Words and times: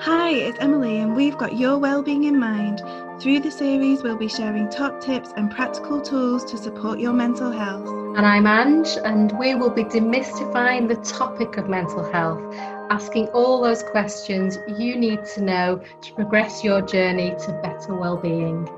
Hi, 0.00 0.30
it's 0.30 0.58
Emily, 0.60 0.98
and 0.98 1.16
we've 1.16 1.38
got 1.38 1.56
your 1.56 1.78
well-being 1.78 2.24
in 2.24 2.38
mind. 2.38 2.82
Through 3.18 3.40
the 3.40 3.50
series, 3.50 4.02
we'll 4.02 4.18
be 4.18 4.28
sharing 4.28 4.68
top 4.68 5.00
tips 5.00 5.32
and 5.36 5.50
practical 5.50 6.02
tools 6.02 6.44
to 6.50 6.58
support 6.58 6.98
your 6.98 7.14
mental 7.14 7.50
health. 7.50 7.88
And 7.88 8.26
I'm 8.26 8.46
Ange, 8.46 8.98
and 9.04 9.36
we 9.38 9.54
will 9.54 9.70
be 9.70 9.84
demystifying 9.84 10.86
the 10.86 10.96
topic 10.96 11.56
of 11.56 11.68
mental 11.68 12.04
health, 12.12 12.54
asking 12.90 13.28
all 13.28 13.62
those 13.62 13.82
questions 13.82 14.58
you 14.78 14.96
need 14.96 15.24
to 15.34 15.40
know 15.40 15.82
to 16.02 16.12
progress 16.12 16.62
your 16.62 16.82
journey 16.82 17.30
to 17.30 17.60
better 17.62 17.94
well-being. 17.94 18.68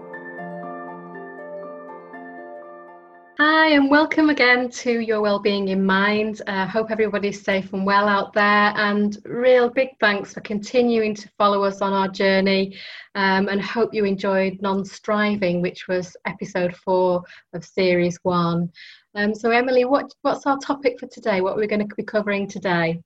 Hi, 3.41 3.69
and 3.69 3.89
welcome 3.89 4.31
again 4.31 4.69
to 4.69 4.99
Your 4.99 5.21
Wellbeing 5.21 5.69
in 5.69 5.87
Mind. 5.87 6.43
I 6.49 6.65
uh, 6.65 6.67
hope 6.67 6.91
everybody's 6.91 7.41
safe 7.41 7.73
and 7.73 7.87
well 7.87 8.09
out 8.09 8.33
there. 8.33 8.73
And 8.75 9.17
real 9.25 9.71
big 9.71 9.91
thanks 10.01 10.35
for 10.35 10.41
continuing 10.41 11.15
to 11.15 11.29
follow 11.39 11.63
us 11.63 11.81
on 11.81 11.93
our 11.93 12.09
journey. 12.09 12.77
Um, 13.15 13.49
and 13.49 13.63
hope 13.63 13.95
you 13.95 14.05
enjoyed 14.05 14.61
Non 14.61 14.85
Striving, 14.85 15.63
which 15.63 15.87
was 15.87 16.17
episode 16.27 16.75
four 16.79 17.23
of 17.53 17.65
series 17.65 18.19
one. 18.25 18.73
Um, 19.15 19.37
so, 19.37 19.53
Emily, 19.53 19.85
what, 19.85 20.13
what's 20.23 20.45
our 20.45 20.59
topic 20.59 20.99
for 20.99 21.07
today? 21.07 21.41
What 21.41 21.53
are 21.53 21.61
we 21.61 21.69
going 21.69 21.89
to 21.89 21.95
be 21.95 22.03
covering 22.03 22.49
today? 22.49 23.01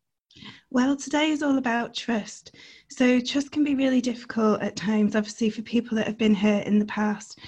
Well, 0.70 0.96
today 0.96 1.28
is 1.28 1.42
all 1.42 1.58
about 1.58 1.92
trust. 1.92 2.56
So, 2.88 3.20
trust 3.20 3.52
can 3.52 3.64
be 3.64 3.74
really 3.74 4.00
difficult 4.00 4.62
at 4.62 4.76
times, 4.76 5.14
obviously, 5.14 5.50
for 5.50 5.60
people 5.60 5.94
that 5.98 6.06
have 6.06 6.16
been 6.16 6.34
hurt 6.34 6.66
in 6.66 6.78
the 6.78 6.86
past. 6.86 7.38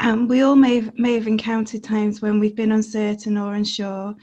Um, 0.00 0.26
we 0.28 0.42
all 0.42 0.56
may 0.56 0.80
have, 0.80 0.98
may 0.98 1.14
have 1.14 1.26
encountered 1.26 1.84
times 1.84 2.20
when 2.20 2.40
we've 2.40 2.56
been 2.56 2.72
uncertain 2.72 3.38
or 3.38 3.54
unsure, 3.54 4.14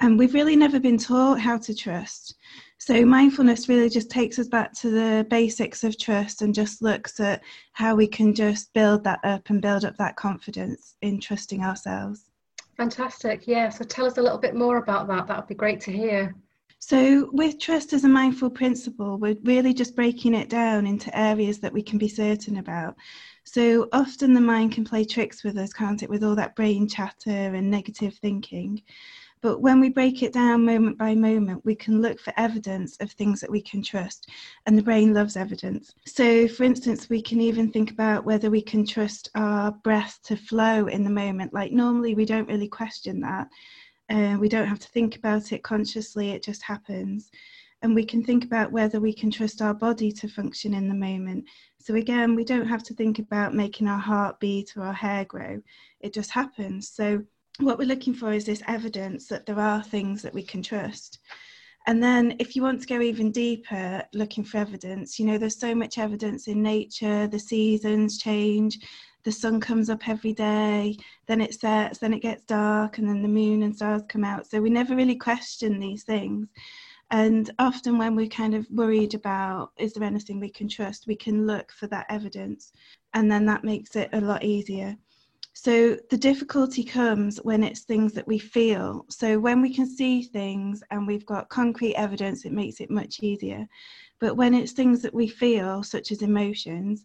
and 0.00 0.18
we've 0.18 0.34
really 0.34 0.56
never 0.56 0.78
been 0.78 0.98
taught 0.98 1.40
how 1.40 1.56
to 1.58 1.74
trust. 1.74 2.36
So, 2.78 3.04
mindfulness 3.06 3.68
really 3.68 3.88
just 3.88 4.10
takes 4.10 4.38
us 4.38 4.48
back 4.48 4.72
to 4.80 4.90
the 4.90 5.26
basics 5.30 5.84
of 5.84 5.98
trust 5.98 6.42
and 6.42 6.54
just 6.54 6.82
looks 6.82 7.18
at 7.20 7.42
how 7.72 7.94
we 7.94 8.06
can 8.06 8.34
just 8.34 8.72
build 8.74 9.04
that 9.04 9.20
up 9.24 9.48
and 9.48 9.62
build 9.62 9.86
up 9.86 9.96
that 9.96 10.16
confidence 10.16 10.96
in 11.00 11.20
trusting 11.20 11.62
ourselves. 11.62 12.30
Fantastic. 12.76 13.46
Yeah. 13.46 13.70
So, 13.70 13.84
tell 13.84 14.04
us 14.04 14.18
a 14.18 14.22
little 14.22 14.38
bit 14.38 14.54
more 14.54 14.76
about 14.76 15.08
that. 15.08 15.26
That 15.26 15.36
would 15.38 15.46
be 15.46 15.54
great 15.54 15.80
to 15.82 15.92
hear. 15.92 16.34
So, 16.78 17.30
with 17.32 17.58
trust 17.58 17.94
as 17.94 18.04
a 18.04 18.08
mindful 18.08 18.50
principle, 18.50 19.16
we're 19.16 19.38
really 19.44 19.72
just 19.72 19.96
breaking 19.96 20.34
it 20.34 20.50
down 20.50 20.86
into 20.86 21.18
areas 21.18 21.60
that 21.60 21.72
we 21.72 21.82
can 21.82 21.96
be 21.96 22.08
certain 22.08 22.58
about. 22.58 22.96
So 23.44 23.88
often 23.92 24.32
the 24.32 24.40
mind 24.40 24.72
can 24.72 24.84
play 24.84 25.04
tricks 25.04 25.44
with 25.44 25.56
us, 25.58 25.72
can't 25.72 26.02
it, 26.02 26.10
with 26.10 26.24
all 26.24 26.34
that 26.34 26.56
brain 26.56 26.88
chatter 26.88 27.30
and 27.30 27.70
negative 27.70 28.14
thinking. 28.14 28.82
But 29.42 29.60
when 29.60 29.78
we 29.78 29.90
break 29.90 30.22
it 30.22 30.32
down 30.32 30.64
moment 30.64 30.96
by 30.96 31.14
moment, 31.14 31.62
we 31.66 31.74
can 31.74 32.00
look 32.00 32.18
for 32.18 32.32
evidence 32.38 32.96
of 33.00 33.12
things 33.12 33.40
that 33.40 33.50
we 33.50 33.60
can 33.60 33.82
trust. 33.82 34.30
And 34.64 34.76
the 34.76 34.82
brain 34.82 35.12
loves 35.12 35.36
evidence. 35.36 35.94
So, 36.06 36.48
for 36.48 36.64
instance, 36.64 37.10
we 37.10 37.20
can 37.20 37.42
even 37.42 37.70
think 37.70 37.90
about 37.90 38.24
whether 38.24 38.50
we 38.50 38.62
can 38.62 38.86
trust 38.86 39.28
our 39.34 39.70
breath 39.70 40.18
to 40.24 40.36
flow 40.36 40.86
in 40.86 41.04
the 41.04 41.10
moment. 41.10 41.52
Like, 41.52 41.72
normally 41.72 42.14
we 42.14 42.24
don't 42.24 42.48
really 42.48 42.68
question 42.68 43.20
that. 43.20 43.48
Uh, 44.08 44.38
we 44.40 44.48
don't 44.48 44.66
have 44.66 44.80
to 44.80 44.88
think 44.88 45.16
about 45.16 45.52
it 45.52 45.62
consciously, 45.62 46.30
it 46.30 46.42
just 46.42 46.62
happens 46.62 47.30
and 47.84 47.94
we 47.94 48.04
can 48.04 48.24
think 48.24 48.46
about 48.46 48.72
whether 48.72 48.98
we 48.98 49.12
can 49.12 49.30
trust 49.30 49.60
our 49.60 49.74
body 49.74 50.10
to 50.10 50.26
function 50.26 50.72
in 50.72 50.88
the 50.88 50.94
moment. 50.94 51.44
So, 51.84 51.96
again, 51.96 52.34
we 52.34 52.44
don't 52.44 52.66
have 52.66 52.82
to 52.84 52.94
think 52.94 53.18
about 53.18 53.54
making 53.54 53.88
our 53.88 53.98
heart 53.98 54.40
beat 54.40 54.74
or 54.74 54.84
our 54.84 54.94
hair 54.94 55.26
grow, 55.26 55.60
it 56.00 56.14
just 56.14 56.30
happens. 56.30 56.88
So, 56.88 57.22
what 57.60 57.78
we're 57.78 57.86
looking 57.86 58.14
for 58.14 58.32
is 58.32 58.46
this 58.46 58.62
evidence 58.66 59.26
that 59.28 59.44
there 59.44 59.60
are 59.60 59.82
things 59.82 60.22
that 60.22 60.32
we 60.32 60.42
can 60.42 60.62
trust. 60.62 61.18
And 61.86 62.02
then, 62.02 62.36
if 62.38 62.56
you 62.56 62.62
want 62.62 62.80
to 62.80 62.86
go 62.86 63.02
even 63.02 63.30
deeper, 63.30 64.02
looking 64.14 64.44
for 64.44 64.56
evidence, 64.56 65.18
you 65.18 65.26
know, 65.26 65.36
there's 65.36 65.60
so 65.60 65.74
much 65.74 65.98
evidence 65.98 66.48
in 66.48 66.62
nature, 66.62 67.26
the 67.26 67.38
seasons 67.38 68.16
change, 68.16 68.78
the 69.24 69.32
sun 69.32 69.60
comes 69.60 69.90
up 69.90 70.08
every 70.08 70.32
day, 70.32 70.96
then 71.26 71.42
it 71.42 71.52
sets, 71.52 71.98
then 71.98 72.14
it 72.14 72.22
gets 72.22 72.44
dark, 72.44 72.96
and 72.96 73.06
then 73.06 73.20
the 73.20 73.28
moon 73.28 73.62
and 73.62 73.76
stars 73.76 74.00
come 74.08 74.24
out. 74.24 74.46
So 74.46 74.62
we 74.62 74.70
never 74.70 74.96
really 74.96 75.16
question 75.16 75.78
these 75.78 76.04
things. 76.04 76.48
And 77.10 77.50
often, 77.58 77.98
when 77.98 78.16
we're 78.16 78.28
kind 78.28 78.54
of 78.54 78.66
worried 78.70 79.14
about 79.14 79.72
is 79.76 79.92
there 79.92 80.04
anything 80.04 80.40
we 80.40 80.50
can 80.50 80.68
trust, 80.68 81.06
we 81.06 81.16
can 81.16 81.46
look 81.46 81.70
for 81.72 81.86
that 81.88 82.06
evidence, 82.08 82.72
and 83.12 83.30
then 83.30 83.46
that 83.46 83.64
makes 83.64 83.94
it 83.96 84.10
a 84.12 84.20
lot 84.20 84.42
easier. 84.42 84.96
So, 85.52 85.96
the 86.10 86.16
difficulty 86.16 86.82
comes 86.82 87.38
when 87.38 87.62
it's 87.62 87.82
things 87.82 88.12
that 88.14 88.26
we 88.26 88.38
feel. 88.38 89.06
So, 89.08 89.38
when 89.38 89.62
we 89.62 89.72
can 89.72 89.86
see 89.86 90.22
things 90.22 90.82
and 90.90 91.06
we've 91.06 91.26
got 91.26 91.48
concrete 91.48 91.94
evidence, 91.94 92.44
it 92.44 92.52
makes 92.52 92.80
it 92.80 92.90
much 92.90 93.20
easier. 93.22 93.68
But 94.18 94.36
when 94.36 94.54
it's 94.54 94.72
things 94.72 95.02
that 95.02 95.14
we 95.14 95.28
feel, 95.28 95.82
such 95.82 96.10
as 96.10 96.22
emotions, 96.22 97.04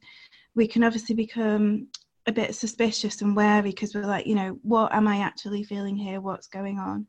we 0.55 0.67
can 0.67 0.83
obviously 0.83 1.15
become 1.15 1.87
a 2.25 2.31
bit 2.31 2.55
suspicious 2.55 3.21
and 3.21 3.35
wary 3.35 3.71
because 3.71 3.93
we're 3.93 4.05
like, 4.05 4.25
you 4.25 4.35
know, 4.35 4.57
what 4.63 4.93
am 4.93 5.07
I 5.07 5.17
actually 5.17 5.63
feeling 5.63 5.95
here? 5.95 6.21
What's 6.21 6.47
going 6.47 6.79
on? 6.79 7.07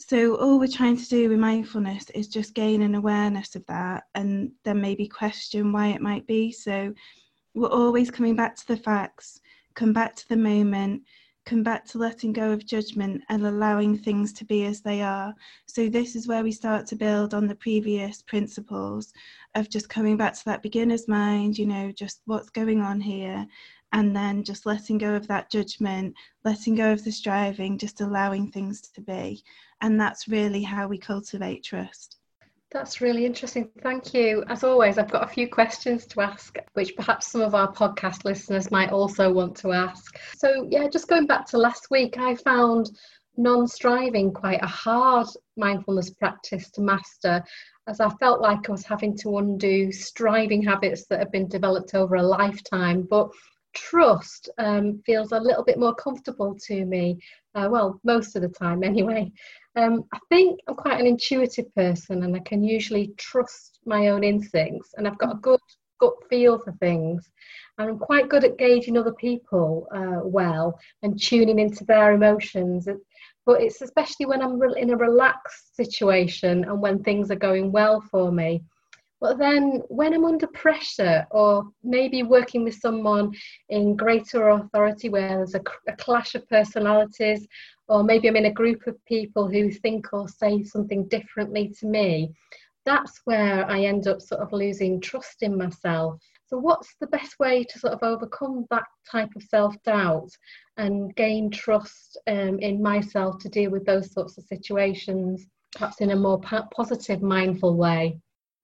So, 0.00 0.36
all 0.36 0.60
we're 0.60 0.68
trying 0.68 0.96
to 0.96 1.08
do 1.08 1.28
with 1.28 1.38
mindfulness 1.38 2.08
is 2.10 2.28
just 2.28 2.54
gain 2.54 2.82
an 2.82 2.94
awareness 2.94 3.56
of 3.56 3.66
that 3.66 4.04
and 4.14 4.52
then 4.64 4.80
maybe 4.80 5.08
question 5.08 5.72
why 5.72 5.88
it 5.88 6.00
might 6.00 6.26
be. 6.26 6.52
So, 6.52 6.94
we're 7.54 7.68
always 7.68 8.10
coming 8.10 8.36
back 8.36 8.54
to 8.56 8.68
the 8.68 8.76
facts, 8.76 9.40
come 9.74 9.92
back 9.92 10.14
to 10.16 10.28
the 10.28 10.36
moment, 10.36 11.02
come 11.44 11.64
back 11.64 11.84
to 11.86 11.98
letting 11.98 12.32
go 12.32 12.52
of 12.52 12.64
judgment 12.64 13.22
and 13.28 13.44
allowing 13.44 13.98
things 13.98 14.32
to 14.34 14.44
be 14.44 14.66
as 14.66 14.82
they 14.82 15.02
are. 15.02 15.34
So, 15.66 15.88
this 15.88 16.14
is 16.14 16.28
where 16.28 16.44
we 16.44 16.52
start 16.52 16.86
to 16.86 16.96
build 16.96 17.34
on 17.34 17.48
the 17.48 17.56
previous 17.56 18.22
principles 18.22 19.12
of 19.56 19.68
just 19.68 19.88
coming 19.88 20.16
back 20.16 20.34
to 20.34 20.44
that 20.44 20.62
beginner's 20.62 21.08
mind, 21.08 21.58
you 21.58 21.66
know, 21.66 21.90
just 21.90 22.22
what's 22.26 22.50
going 22.50 22.80
on 22.80 23.00
here, 23.00 23.46
and 23.92 24.14
then 24.14 24.44
just 24.44 24.66
letting 24.66 24.98
go 24.98 25.14
of 25.14 25.26
that 25.28 25.50
judgment, 25.50 26.14
letting 26.44 26.74
go 26.74 26.92
of 26.92 27.04
the 27.04 27.12
striving, 27.12 27.78
just 27.78 28.00
allowing 28.00 28.50
things 28.50 28.82
to 28.82 29.00
be. 29.00 29.42
And 29.80 30.00
that's 30.00 30.28
really 30.28 30.62
how 30.62 30.88
we 30.88 30.98
cultivate 30.98 31.64
trust. 31.64 32.16
That's 32.70 33.00
really 33.00 33.24
interesting. 33.24 33.70
Thank 33.82 34.12
you. 34.12 34.44
As 34.48 34.62
always, 34.62 34.98
I've 34.98 35.10
got 35.10 35.24
a 35.24 35.32
few 35.32 35.48
questions 35.48 36.04
to 36.06 36.20
ask, 36.20 36.58
which 36.74 36.94
perhaps 36.96 37.28
some 37.28 37.40
of 37.40 37.54
our 37.54 37.72
podcast 37.72 38.26
listeners 38.26 38.70
might 38.70 38.90
also 38.90 39.32
want 39.32 39.56
to 39.58 39.72
ask. 39.72 40.18
So, 40.36 40.68
yeah, 40.70 40.86
just 40.86 41.08
going 41.08 41.26
back 41.26 41.46
to 41.46 41.58
last 41.58 41.86
week, 41.90 42.18
I 42.18 42.34
found 42.34 42.90
non 43.38 43.66
striving 43.66 44.34
quite 44.34 44.62
a 44.62 44.66
hard 44.66 45.28
mindfulness 45.56 46.10
practice 46.10 46.70
to 46.72 46.82
master, 46.82 47.42
as 47.86 48.00
I 48.00 48.10
felt 48.20 48.42
like 48.42 48.68
I 48.68 48.72
was 48.72 48.84
having 48.84 49.16
to 49.18 49.38
undo 49.38 49.90
striving 49.90 50.62
habits 50.62 51.06
that 51.06 51.20
have 51.20 51.32
been 51.32 51.48
developed 51.48 51.94
over 51.94 52.16
a 52.16 52.22
lifetime. 52.22 53.06
But 53.08 53.30
trust 53.78 54.50
um, 54.58 55.00
feels 55.06 55.32
a 55.32 55.40
little 55.40 55.64
bit 55.64 55.78
more 55.78 55.94
comfortable 55.94 56.56
to 56.66 56.84
me. 56.84 57.18
Uh, 57.54 57.68
well, 57.70 58.00
most 58.04 58.36
of 58.36 58.42
the 58.42 58.48
time, 58.48 58.82
anyway. 58.82 59.30
Um, 59.76 60.04
I 60.12 60.18
think 60.28 60.60
I'm 60.66 60.74
quite 60.74 61.00
an 61.00 61.06
intuitive 61.06 61.72
person 61.74 62.24
and 62.24 62.34
I 62.34 62.40
can 62.40 62.64
usually 62.64 63.12
trust 63.16 63.78
my 63.86 64.08
own 64.08 64.24
instincts, 64.24 64.94
and 64.96 65.06
I've 65.06 65.18
got 65.18 65.36
a 65.36 65.38
good 65.38 65.60
gut 66.00 66.14
feel 66.28 66.58
for 66.58 66.72
things. 66.72 67.30
And 67.78 67.90
I'm 67.90 67.98
quite 67.98 68.28
good 68.28 68.44
at 68.44 68.58
gauging 68.58 68.96
other 68.96 69.12
people 69.12 69.86
uh, 69.94 70.20
well 70.24 70.78
and 71.02 71.20
tuning 71.20 71.60
into 71.60 71.84
their 71.84 72.12
emotions. 72.12 72.88
But 73.46 73.62
it's 73.62 73.80
especially 73.82 74.26
when 74.26 74.42
I'm 74.42 74.60
in 74.76 74.90
a 74.90 74.96
relaxed 74.96 75.76
situation 75.76 76.64
and 76.64 76.82
when 76.82 77.02
things 77.02 77.30
are 77.30 77.36
going 77.36 77.70
well 77.70 78.00
for 78.10 78.32
me 78.32 78.62
but 79.20 79.38
then 79.38 79.82
when 79.88 80.14
I'm 80.14 80.24
under 80.24 80.46
pressure, 80.46 81.26
or 81.32 81.68
maybe 81.82 82.22
working 82.22 82.62
with 82.62 82.74
someone 82.74 83.32
in 83.68 83.96
greater 83.96 84.50
authority 84.50 85.08
where 85.08 85.28
there's 85.28 85.56
a, 85.56 85.62
a, 85.88 85.96
clash 85.96 86.36
of 86.36 86.48
personalities, 86.48 87.46
or 87.88 88.04
maybe 88.04 88.28
I'm 88.28 88.36
in 88.36 88.44
a 88.44 88.52
group 88.52 88.86
of 88.86 89.04
people 89.06 89.48
who 89.48 89.72
think 89.72 90.12
or 90.12 90.28
say 90.28 90.62
something 90.62 91.08
differently 91.08 91.74
to 91.80 91.86
me, 91.86 92.32
that's 92.86 93.20
where 93.24 93.68
I 93.68 93.80
end 93.80 94.06
up 94.06 94.22
sort 94.22 94.40
of 94.40 94.52
losing 94.52 95.00
trust 95.00 95.42
in 95.42 95.58
myself. 95.58 96.20
So, 96.46 96.56
what's 96.56 96.94
the 97.00 97.08
best 97.08 97.38
way 97.40 97.64
to 97.64 97.78
sort 97.78 97.92
of 97.94 98.02
overcome 98.02 98.66
that 98.70 98.86
type 99.10 99.30
of 99.34 99.42
self 99.42 99.74
doubt 99.82 100.30
and 100.76 101.14
gain 101.16 101.50
trust 101.50 102.18
um, 102.28 102.60
in 102.60 102.80
myself 102.80 103.38
to 103.40 103.48
deal 103.48 103.70
with 103.72 103.84
those 103.84 104.12
sorts 104.12 104.38
of 104.38 104.44
situations, 104.44 105.44
perhaps 105.72 106.00
in 106.00 106.12
a 106.12 106.16
more 106.16 106.40
positive, 106.70 107.20
mindful 107.20 107.76
way? 107.76 108.16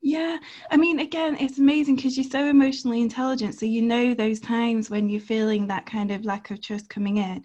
Yeah, 0.06 0.36
I 0.70 0.76
mean, 0.76 0.98
again, 1.00 1.34
it's 1.40 1.58
amazing 1.58 1.96
because 1.96 2.14
you're 2.18 2.28
so 2.30 2.44
emotionally 2.46 3.00
intelligent. 3.00 3.54
So 3.54 3.64
you 3.64 3.80
know 3.80 4.12
those 4.12 4.38
times 4.38 4.90
when 4.90 5.08
you're 5.08 5.18
feeling 5.20 5.66
that 5.66 5.86
kind 5.86 6.10
of 6.10 6.26
lack 6.26 6.50
of 6.50 6.60
trust 6.60 6.90
coming 6.90 7.16
in. 7.16 7.42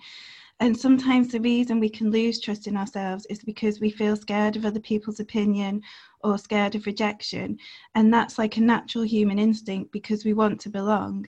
And 0.59 0.77
sometimes 0.77 1.29
the 1.31 1.39
reason 1.39 1.79
we 1.79 1.89
can 1.89 2.11
lose 2.11 2.41
trust 2.41 2.67
in 2.67 2.75
ourselves 2.75 3.25
is 3.29 3.39
because 3.45 3.79
we 3.79 3.89
feel 3.89 4.17
scared 4.17 4.57
of 4.57 4.65
other 4.65 4.81
people's 4.81 5.21
opinion 5.21 5.81
or 6.21 6.37
scared 6.37 6.75
of 6.75 6.85
rejection. 6.85 7.57
And 7.95 8.13
that's 8.13 8.37
like 8.37 8.57
a 8.57 8.61
natural 8.61 9.05
human 9.05 9.39
instinct 9.39 9.93
because 9.93 10.25
we 10.25 10.33
want 10.33 10.59
to 10.61 10.69
belong 10.69 11.27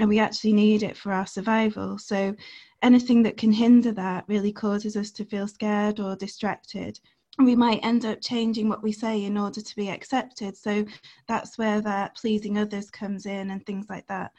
and 0.00 0.08
we 0.08 0.18
actually 0.18 0.52
need 0.54 0.82
it 0.82 0.96
for 0.96 1.12
our 1.12 1.26
survival. 1.26 1.96
So 1.98 2.34
anything 2.82 3.22
that 3.22 3.36
can 3.36 3.52
hinder 3.52 3.92
that 3.92 4.24
really 4.26 4.52
causes 4.52 4.96
us 4.96 5.12
to 5.12 5.24
feel 5.24 5.46
scared 5.46 6.00
or 6.00 6.16
distracted. 6.16 6.98
We 7.38 7.56
might 7.56 7.84
end 7.84 8.04
up 8.04 8.20
changing 8.20 8.68
what 8.68 8.82
we 8.82 8.92
say 8.92 9.24
in 9.24 9.38
order 9.38 9.60
to 9.60 9.76
be 9.76 9.88
accepted. 9.88 10.56
So 10.56 10.84
that's 11.28 11.56
where 11.56 11.80
that 11.80 12.16
pleasing 12.16 12.58
others 12.58 12.90
comes 12.90 13.26
in 13.26 13.50
and 13.50 13.64
things 13.64 13.86
like 13.88 14.06
that. 14.08 14.32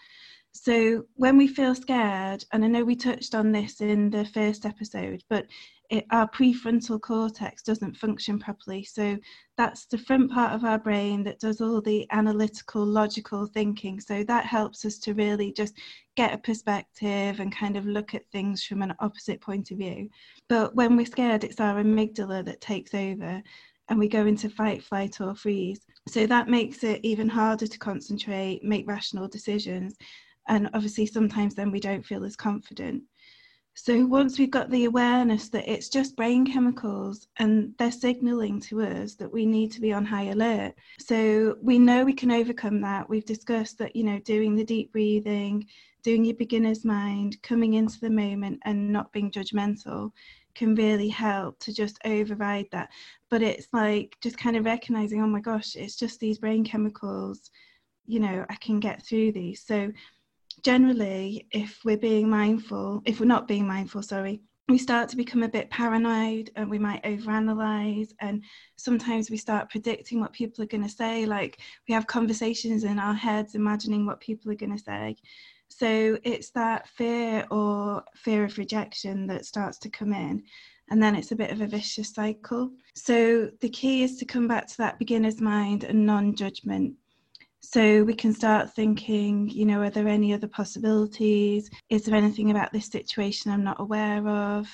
So 0.52 1.06
when 1.16 1.38
we 1.38 1.48
feel 1.48 1.74
scared, 1.74 2.46
and 2.52 2.64
I 2.64 2.68
know 2.68 2.84
we 2.84 2.96
touched 2.96 3.34
on 3.34 3.52
this 3.52 3.82
in 3.82 4.12
the 4.12 4.26
first 4.26 4.66
episode, 4.66 5.24
but 5.28 5.48
it, 5.90 6.06
our 6.12 6.28
prefrontal 6.30 7.00
cortex 7.00 7.62
doesn't 7.62 7.98
function 7.98 8.40
properly. 8.40 8.84
So 8.84 9.18
that's 9.58 9.86
the 9.86 9.98
front 9.98 10.32
part 10.32 10.54
of 10.54 10.64
our 10.64 10.80
brain 10.80 11.24
that 11.24 11.40
does 11.40 11.62
all 11.62 11.82
the 11.82 12.08
analytical, 12.12 12.86
logical 12.86 13.46
thinking. 13.48 14.00
So 14.00 14.24
that 14.24 14.46
helps 14.46 14.86
us 14.86 14.98
to 15.00 15.14
really 15.14 15.52
just 15.52 15.78
get 16.16 16.34
a 16.34 16.38
perspective 16.38 17.40
and 17.40 17.56
kind 17.56 17.76
of 17.76 17.86
look 17.86 18.16
at 18.16 18.30
things 18.32 18.64
from 18.64 18.82
an 18.82 18.94
opposite 19.00 19.42
point 19.42 19.72
of 19.72 19.78
view. 19.78 20.10
But 20.50 20.76
when 20.76 20.96
we're 20.96 21.06
scared, 21.06 21.44
it's 21.44 21.60
our 21.60 21.76
amygdala 21.76 22.46
that 22.46 22.62
takes 22.62 22.94
over 22.94 23.42
and 23.90 24.00
we 24.00 24.08
go 24.08 24.26
into 24.26 24.50
fight, 24.50 24.84
flight, 24.84 25.20
or 25.20 25.36
freeze. 25.36 25.82
So 26.08 26.26
that 26.28 26.48
makes 26.48 26.84
it 26.84 27.02
even 27.04 27.28
harder 27.28 27.68
to 27.68 27.78
concentrate, 27.78 28.64
make 28.64 28.88
rational 28.88 29.28
decisions. 29.28 29.96
And 30.48 30.70
obviously, 30.74 31.06
sometimes 31.06 31.56
then 31.56 31.72
we 31.72 31.80
don't 31.80 32.06
feel 32.06 32.24
as 32.24 32.36
confident. 32.36 33.04
So 33.76 34.06
once 34.06 34.38
we've 34.38 34.52
got 34.52 34.70
the 34.70 34.86
awareness 34.86 35.50
that 35.50 35.68
it's 35.68 35.90
just 35.90 36.16
brain 36.16 36.46
chemicals 36.46 37.28
and 37.38 37.74
they're 37.80 37.92
signaling 37.92 38.60
to 38.62 38.82
us 38.82 39.16
that 39.16 39.34
we 39.34 39.46
need 39.46 39.72
to 39.72 39.82
be 39.82 39.92
on 39.92 40.06
high 40.06 40.26
alert. 40.26 40.76
So 41.00 41.58
we 41.62 41.80
know 41.80 42.06
we 42.06 42.14
can 42.14 42.32
overcome 42.32 42.82
that. 42.82 43.10
We've 43.10 43.26
discussed 43.26 43.80
that, 43.80 43.96
you 43.96 44.04
know, 44.04 44.20
doing 44.20 44.56
the 44.56 44.64
deep 44.64 44.92
breathing, 44.92 45.66
doing 46.04 46.24
your 46.24 46.36
beginner's 46.36 46.86
mind, 46.86 47.42
coming 47.42 47.74
into 47.74 48.00
the 48.00 48.12
moment 48.12 48.60
and 48.64 48.92
not 48.92 49.12
being 49.12 49.32
judgmental 49.32 50.12
can 50.54 50.76
really 50.76 51.10
help 51.10 51.58
to 51.60 51.74
just 51.74 51.98
override 52.06 52.68
that. 52.72 52.90
But 53.30 53.42
it's 53.42 53.68
like 53.74 54.16
just 54.22 54.38
kind 54.38 54.56
of 54.56 54.66
recognizing, 54.66 55.22
oh 55.22 55.28
my 55.28 55.40
gosh, 55.40 55.76
it's 55.76 55.96
just 55.96 56.20
these 56.20 56.38
brain 56.38 56.64
chemicals, 56.64 57.50
you 58.06 58.20
know, 58.20 58.46
I 58.50 58.56
can 58.56 58.80
get 58.80 59.04
through 59.04 59.32
these. 59.32 59.64
So 59.66 59.92
generally, 60.64 61.48
if 61.52 61.80
we're 61.84 61.98
being 61.98 62.30
mindful, 62.30 63.02
if 63.06 63.20
we're 63.20 63.26
not 63.26 63.48
being 63.48 63.68
mindful, 63.68 64.02
sorry, 64.02 64.42
we 64.70 64.78
start 64.78 65.10
to 65.10 65.18
become 65.18 65.44
a 65.44 65.50
bit 65.50 65.70
paranoid 65.70 66.50
and 66.56 66.70
we 66.70 66.80
might 66.80 67.04
overanalyze. 67.04 68.12
And 68.22 68.44
sometimes 68.78 69.30
we 69.30 69.38
start 69.38 69.70
predicting 69.70 70.22
what 70.22 70.32
people 70.32 70.64
are 70.64 70.68
going 70.68 70.84
to 70.84 70.90
say. 70.90 71.26
Like 71.26 71.60
we 71.88 71.94
have 71.94 72.08
conversations 72.08 72.86
in 72.86 72.98
our 72.98 73.14
heads 73.14 73.56
imagining 73.56 74.06
what 74.06 74.22
people 74.22 74.52
are 74.52 74.56
going 74.56 74.76
to 74.76 74.84
say. 74.84 75.18
So 75.68 76.18
it's 76.24 76.52
that 76.52 76.88
fear 76.88 77.46
or 77.52 78.04
fear 78.16 78.46
of 78.46 78.58
rejection 78.58 79.28
that 79.28 79.46
starts 79.46 79.78
to 79.80 79.90
come 79.90 80.14
in. 80.14 80.44
And 80.90 81.02
then 81.02 81.16
it's 81.16 81.32
a 81.32 81.36
bit 81.36 81.52
of 81.52 81.62
a 81.62 81.68
vicious 81.68 82.14
cycle. 82.14 82.72
So 82.96 83.50
the 83.60 83.70
key 83.70 84.04
is 84.04 84.18
to 84.18 84.26
come 84.26 84.48
back 84.48 84.68
to 84.68 84.78
that 84.78 85.00
beginner's 85.00 85.42
mind 85.42 85.84
and 85.84 86.06
non-judgment 86.06 86.94
so 87.64 88.04
we 88.04 88.14
can 88.14 88.34
start 88.34 88.74
thinking, 88.74 89.50
you 89.50 89.66
know, 89.66 89.82
are 89.82 89.90
there 89.90 90.08
any 90.08 90.34
other 90.34 90.48
possibilities? 90.48 91.70
Is 91.90 92.04
there 92.04 92.16
anything 92.16 92.52
about 92.52 92.74
this 92.74 92.88
situation 92.88 93.52
I'm 93.52 93.64
not 93.64 93.80
aware 93.80 94.28
of? 94.28 94.68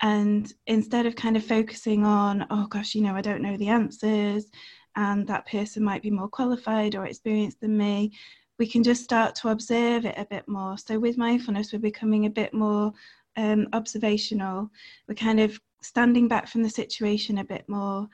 And 0.00 0.52
instead 0.66 1.04
of 1.06 1.16
kind 1.16 1.36
of 1.36 1.44
focusing 1.44 2.04
on, 2.04 2.46
oh 2.50 2.66
gosh, 2.66 2.94
you 2.94 3.02
know, 3.02 3.14
I 3.14 3.20
don't 3.20 3.42
know 3.42 3.56
the 3.58 3.68
answers, 3.68 4.50
and 4.96 5.26
that 5.26 5.46
person 5.46 5.84
might 5.84 6.02
be 6.02 6.10
more 6.10 6.28
qualified 6.28 6.94
or 6.94 7.04
experienced 7.04 7.60
than 7.60 7.76
me, 7.76 8.12
we 8.58 8.66
can 8.66 8.82
just 8.82 9.04
start 9.04 9.34
to 9.36 9.48
observe 9.50 10.06
it 10.06 10.14
a 10.16 10.24
bit 10.24 10.48
more. 10.48 10.78
So 10.78 10.98
with 10.98 11.18
mindfulness, 11.18 11.72
we're 11.72 11.78
becoming 11.78 12.24
a 12.24 12.30
bit 12.30 12.54
more 12.54 12.92
um, 13.36 13.68
observational. 13.74 14.70
We're 15.08 15.14
kind 15.14 15.40
of 15.40 15.60
standing 15.82 16.28
back 16.28 16.48
from 16.48 16.62
the 16.62 16.70
situation 16.70 17.38
a 17.38 17.44
bit 17.44 17.68
more 17.68 18.08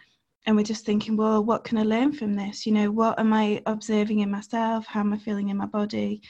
and 0.46 0.56
we're 0.56 0.62
just 0.62 0.86
thinking, 0.86 1.16
well, 1.16 1.44
what 1.44 1.64
can 1.64 1.78
I 1.78 1.82
learn 1.82 2.12
from 2.12 2.34
this? 2.34 2.66
You 2.66 2.72
know, 2.72 2.90
what 2.90 3.18
am 3.18 3.32
I 3.32 3.62
observing 3.66 4.20
in 4.20 4.30
myself? 4.30 4.86
How 4.86 5.00
am 5.00 5.12
I 5.12 5.18
feeling 5.18 5.50
in 5.50 5.56
my 5.56 5.66
body? 5.66 6.22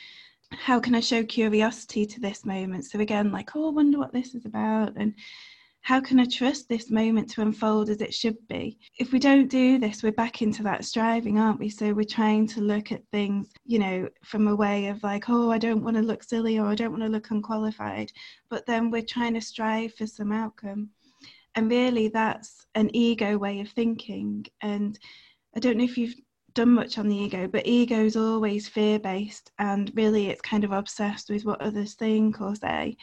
How 0.52 0.80
can 0.80 0.94
I 0.94 1.00
show 1.00 1.22
curiosity 1.22 2.04
to 2.06 2.20
this 2.20 2.44
moment? 2.44 2.84
So, 2.84 2.98
again, 2.98 3.30
like, 3.30 3.54
oh, 3.54 3.68
I 3.68 3.72
wonder 3.72 3.98
what 3.98 4.12
this 4.12 4.34
is 4.34 4.46
about. 4.46 4.94
And 4.96 5.14
how 5.82 6.00
can 6.00 6.20
I 6.20 6.24
trust 6.24 6.68
this 6.68 6.90
moment 6.90 7.30
to 7.30 7.42
unfold 7.42 7.88
as 7.88 8.00
it 8.00 8.12
should 8.12 8.36
be? 8.48 8.78
If 8.98 9.12
we 9.12 9.18
don't 9.18 9.48
do 9.48 9.78
this, 9.78 10.02
we're 10.02 10.12
back 10.12 10.42
into 10.42 10.62
that 10.64 10.84
striving, 10.84 11.38
aren't 11.38 11.60
we? 11.60 11.68
So 11.68 11.92
we're 11.92 12.04
trying 12.04 12.46
to 12.48 12.60
look 12.60 12.92
at 12.92 13.06
things, 13.12 13.50
you 13.64 13.78
know, 13.78 14.08
from 14.24 14.48
a 14.48 14.56
way 14.56 14.88
of 14.88 15.02
like, 15.02 15.30
oh, 15.30 15.50
I 15.50 15.58
don't 15.58 15.82
want 15.82 15.96
to 15.96 16.02
look 16.02 16.22
silly 16.22 16.58
or 16.58 16.66
I 16.66 16.74
don't 16.74 16.90
want 16.90 17.02
to 17.04 17.08
look 17.08 17.30
unqualified. 17.30 18.12
But 18.50 18.66
then 18.66 18.90
we're 18.90 19.02
trying 19.02 19.34
to 19.34 19.40
strive 19.40 19.94
for 19.94 20.06
some 20.06 20.32
outcome 20.32 20.90
and 21.54 21.70
really 21.70 22.08
that's 22.08 22.66
an 22.74 22.90
ego 22.94 23.36
way 23.38 23.60
of 23.60 23.68
thinking. 23.70 24.46
And 24.62 24.98
i 25.56 25.60
don't 25.60 25.76
know 25.76 25.84
if 25.84 25.98
you've 25.98 26.14
done 26.54 26.70
much 26.70 26.98
on 26.98 27.08
the 27.08 27.16
ego 27.16 27.46
but 27.46 27.66
ego 27.66 28.04
is 28.04 28.16
always 28.16 28.68
fear 28.68 28.98
based 28.98 29.52
and 29.58 29.92
really 29.94 30.28
it's 30.28 30.40
kind 30.40 30.64
of 30.64 30.72
obsessed 30.72 31.30
with 31.30 31.44
what 31.44 31.60
others 31.60 31.94
think 31.94 32.40
or 32.40 32.54
say. 32.54 32.96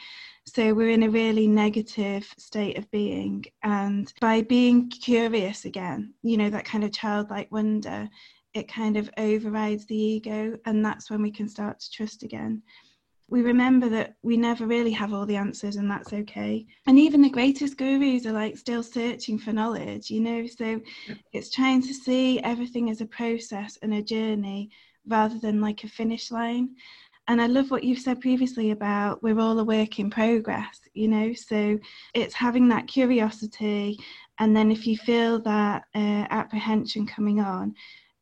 So 0.46 0.72
we're 0.72 0.90
in 0.90 1.02
a 1.02 1.10
really 1.10 1.46
negative 1.46 2.26
state 2.38 2.78
of 2.78 2.90
being. 2.90 3.44
And 3.62 4.12
by 4.20 4.42
being 4.42 4.90
curious 4.90 5.64
again 5.64 6.14
you 6.22 6.36
know 6.36 6.50
that 6.50 6.64
kind 6.64 6.84
of 6.84 6.92
childlike 6.92 7.50
wonder 7.50 8.08
it 8.54 8.66
kind 8.68 8.96
of 8.96 9.10
overrides 9.18 9.86
the 9.86 9.96
ego 9.96 10.56
and 10.64 10.84
that's 10.84 11.10
when 11.10 11.22
we 11.22 11.30
can 11.30 11.48
start 11.48 11.78
to 11.80 11.90
trust 11.90 12.22
again 12.22 12.62
we 13.30 13.42
remember 13.42 13.88
that 13.90 14.14
we 14.22 14.36
never 14.36 14.66
really 14.66 14.90
have 14.90 15.12
all 15.12 15.26
the 15.26 15.36
answers 15.36 15.76
and 15.76 15.90
that's 15.90 16.12
okay. 16.12 16.66
And 16.86 16.98
even 16.98 17.20
the 17.20 17.28
greatest 17.28 17.76
gurus 17.76 18.24
are 18.26 18.32
like 18.32 18.56
still 18.56 18.82
searching 18.82 19.38
for 19.38 19.52
knowledge 19.52 20.10
you 20.10 20.20
know? 20.20 20.46
So 20.46 20.80
it's 21.32 21.50
trying 21.50 21.82
to 21.82 21.94
see 21.94 22.40
everything 22.40 22.90
as 22.90 23.00
a 23.00 23.06
process 23.06 23.78
and 23.82 23.92
a 23.94 24.02
journey 24.02 24.70
rather 25.06 25.38
than 25.38 25.60
like 25.60 25.84
a 25.84 25.88
finish 25.88 26.30
line. 26.30 26.70
And 27.28 27.42
i 27.42 27.46
love 27.46 27.70
what 27.70 27.84
you've 27.84 27.98
said 27.98 28.22
previously 28.22 28.70
about 28.70 29.22
we're 29.22 29.38
all 29.38 29.58
a 29.58 29.64
work 29.64 29.98
in 29.98 30.08
progress 30.10 30.80
you 30.94 31.08
know? 31.08 31.34
So 31.34 31.78
it's 32.14 32.34
having 32.34 32.68
that 32.68 32.86
curiosity 32.86 33.98
and 34.38 34.56
then 34.56 34.70
if 34.70 34.86
you 34.86 34.96
feel 34.96 35.38
that 35.40 35.84
uh, 35.94 36.26
apprehension 36.30 37.06
coming 37.06 37.40
on 37.40 37.74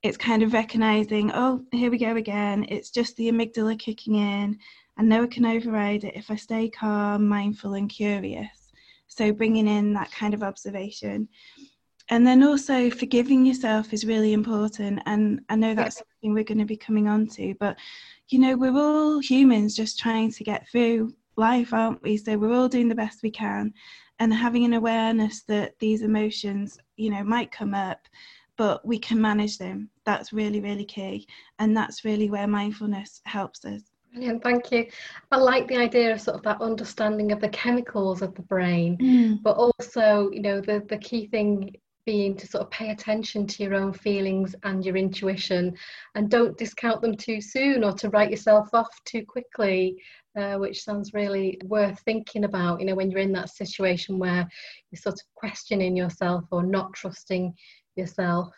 it's 0.02 0.16
kind 0.16 0.42
of 0.42 0.52
recognizing 0.52 1.30
oh 1.32 1.64
here 1.72 1.90
we 1.90 1.98
go 1.98 2.16
again. 2.16 2.66
It's 2.68 2.90
just 2.90 3.16
the 3.16 3.30
amygdala 3.30 3.78
kicking 3.78 4.16
in 4.16 4.58
I 4.98 5.02
know 5.02 5.24
I 5.24 5.26
can 5.26 5.44
override 5.44 6.04
it 6.04 6.16
if 6.16 6.30
I 6.30 6.36
stay 6.36 6.70
calm, 6.70 7.28
mindful, 7.28 7.74
and 7.74 7.88
curious. 7.88 8.72
So, 9.08 9.32
bringing 9.32 9.68
in 9.68 9.92
that 9.92 10.10
kind 10.10 10.34
of 10.34 10.42
observation. 10.42 11.28
And 12.08 12.26
then 12.26 12.42
also, 12.42 12.90
forgiving 12.90 13.44
yourself 13.44 13.92
is 13.92 14.06
really 14.06 14.32
important. 14.32 15.00
And 15.06 15.40
I 15.48 15.56
know 15.56 15.74
that's 15.74 15.98
something 15.98 16.32
we're 16.32 16.44
going 16.44 16.58
to 16.58 16.64
be 16.64 16.76
coming 16.76 17.08
on 17.08 17.26
to. 17.28 17.54
But, 17.60 17.76
you 18.28 18.38
know, 18.38 18.56
we're 18.56 18.76
all 18.76 19.18
humans 19.18 19.76
just 19.76 19.98
trying 19.98 20.30
to 20.32 20.44
get 20.44 20.68
through 20.68 21.14
life, 21.36 21.74
aren't 21.74 22.02
we? 22.02 22.16
So, 22.16 22.38
we're 22.38 22.54
all 22.54 22.68
doing 22.68 22.88
the 22.88 22.94
best 22.94 23.22
we 23.22 23.30
can. 23.30 23.74
And 24.18 24.32
having 24.32 24.64
an 24.64 24.72
awareness 24.72 25.42
that 25.42 25.78
these 25.78 26.00
emotions, 26.00 26.78
you 26.96 27.10
know, 27.10 27.22
might 27.22 27.52
come 27.52 27.74
up, 27.74 28.08
but 28.56 28.86
we 28.86 28.98
can 28.98 29.20
manage 29.20 29.58
them. 29.58 29.90
That's 30.06 30.32
really, 30.32 30.60
really 30.60 30.86
key. 30.86 31.28
And 31.58 31.76
that's 31.76 32.04
really 32.04 32.30
where 32.30 32.46
mindfulness 32.46 33.20
helps 33.26 33.66
us. 33.66 33.82
Brilliant, 34.16 34.42
thank 34.42 34.72
you. 34.72 34.86
I 35.30 35.36
like 35.36 35.68
the 35.68 35.76
idea 35.76 36.10
of 36.10 36.22
sort 36.22 36.38
of 36.38 36.42
that 36.44 36.62
understanding 36.62 37.32
of 37.32 37.40
the 37.40 37.50
chemicals 37.50 38.22
of 38.22 38.34
the 38.34 38.40
brain, 38.40 38.96
mm. 38.96 39.42
but 39.42 39.58
also, 39.58 40.30
you 40.32 40.40
know, 40.40 40.58
the, 40.58 40.82
the 40.88 40.96
key 40.96 41.26
thing 41.26 41.76
being 42.06 42.34
to 42.38 42.46
sort 42.46 42.64
of 42.64 42.70
pay 42.70 42.92
attention 42.92 43.46
to 43.46 43.62
your 43.62 43.74
own 43.74 43.92
feelings 43.92 44.54
and 44.62 44.86
your 44.86 44.96
intuition 44.96 45.76
and 46.14 46.30
don't 46.30 46.56
discount 46.56 47.02
them 47.02 47.14
too 47.14 47.42
soon 47.42 47.84
or 47.84 47.92
to 47.92 48.08
write 48.08 48.30
yourself 48.30 48.70
off 48.72 48.88
too 49.04 49.22
quickly, 49.22 50.02
uh, 50.34 50.54
which 50.54 50.82
sounds 50.82 51.12
really 51.12 51.60
worth 51.64 52.00
thinking 52.06 52.44
about, 52.44 52.80
you 52.80 52.86
know, 52.86 52.94
when 52.94 53.10
you're 53.10 53.20
in 53.20 53.32
that 53.32 53.50
situation 53.50 54.18
where 54.18 54.48
you're 54.90 54.98
sort 54.98 55.16
of 55.16 55.26
questioning 55.34 55.94
yourself 55.94 56.42
or 56.52 56.62
not 56.62 56.90
trusting 56.94 57.52
yourself. 57.96 58.48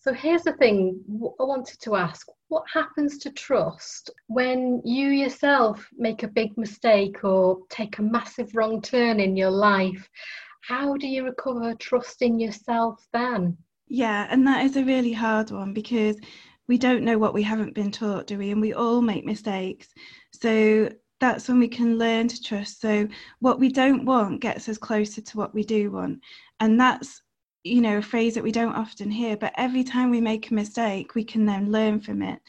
So 0.00 0.12
here's 0.12 0.42
the 0.42 0.52
thing 0.54 1.00
I 1.40 1.44
wanted 1.44 1.80
to 1.80 1.96
ask 1.96 2.26
what 2.50 2.64
happens 2.72 3.16
to 3.16 3.30
trust 3.30 4.10
when 4.26 4.82
you 4.84 5.08
yourself 5.08 5.88
make 5.96 6.24
a 6.24 6.28
big 6.28 6.58
mistake 6.58 7.24
or 7.24 7.60
take 7.70 7.98
a 7.98 8.02
massive 8.02 8.54
wrong 8.56 8.82
turn 8.82 9.20
in 9.20 9.36
your 9.36 9.50
life? 9.50 10.10
How 10.62 10.96
do 10.96 11.06
you 11.06 11.24
recover 11.24 11.74
trust 11.74 12.22
in 12.22 12.40
yourself 12.40 13.06
then? 13.12 13.56
Yeah, 13.86 14.26
and 14.30 14.44
that 14.48 14.64
is 14.64 14.76
a 14.76 14.84
really 14.84 15.12
hard 15.12 15.52
one 15.52 15.72
because 15.72 16.16
we 16.66 16.76
don't 16.76 17.04
know 17.04 17.18
what 17.18 17.34
we 17.34 17.42
haven't 17.44 17.74
been 17.74 17.92
taught, 17.92 18.26
do 18.26 18.36
we? 18.36 18.50
And 18.50 18.60
we 18.60 18.74
all 18.74 19.00
make 19.00 19.24
mistakes. 19.24 19.88
So 20.32 20.90
that's 21.20 21.48
when 21.48 21.60
we 21.60 21.68
can 21.68 21.98
learn 21.98 22.26
to 22.26 22.42
trust. 22.42 22.80
So 22.80 23.06
what 23.38 23.60
we 23.60 23.70
don't 23.70 24.04
want 24.04 24.40
gets 24.40 24.68
us 24.68 24.76
closer 24.76 25.20
to 25.20 25.38
what 25.38 25.54
we 25.54 25.62
do 25.62 25.92
want. 25.92 26.20
And 26.58 26.80
that's 26.80 27.22
you 27.64 27.80
know 27.80 27.98
a 27.98 28.02
phrase 28.02 28.34
that 28.34 28.44
we 28.44 28.52
don't 28.52 28.74
often 28.74 29.10
hear 29.10 29.36
but 29.36 29.52
every 29.56 29.84
time 29.84 30.10
we 30.10 30.20
make 30.20 30.50
a 30.50 30.54
mistake 30.54 31.14
we 31.14 31.24
can 31.24 31.44
then 31.44 31.70
learn 31.70 32.00
from 32.00 32.22
it 32.22 32.40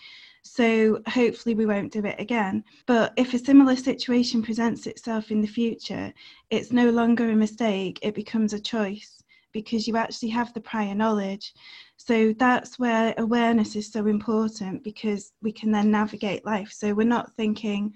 so 0.44 1.00
hopefully 1.08 1.54
we 1.54 1.66
won't 1.66 1.92
do 1.92 2.04
it 2.06 2.20
again 2.20 2.64
but 2.88 3.14
if 3.16 3.34
a 3.34 3.40
similar 3.40 3.76
situation 3.76 4.42
presents 4.42 4.88
itself 4.88 5.32
in 5.32 5.42
the 5.42 5.48
future 5.48 6.14
it's 6.50 6.72
no 6.72 6.90
longer 6.90 7.30
a 7.30 7.36
mistake 7.36 8.00
it 8.02 8.16
becomes 8.16 8.54
a 8.54 8.60
choice 8.60 9.22
because 9.52 9.88
you 9.88 9.98
actually 9.98 10.30
have 10.30 10.54
the 10.54 10.62
prior 10.62 10.96
knowledge. 10.96 11.54
So 11.98 12.34
that's 12.34 12.80
where 12.80 13.14
awareness 13.18 13.76
is 13.76 13.92
so 13.92 14.08
important 14.08 14.84
because 14.84 15.34
we 15.42 15.52
can 15.52 15.72
then 15.72 15.92
navigate 15.92 16.46
life. 16.46 16.72
So 16.72 16.94
we're 16.94 17.08
not 17.08 17.36
thinking, 17.36 17.94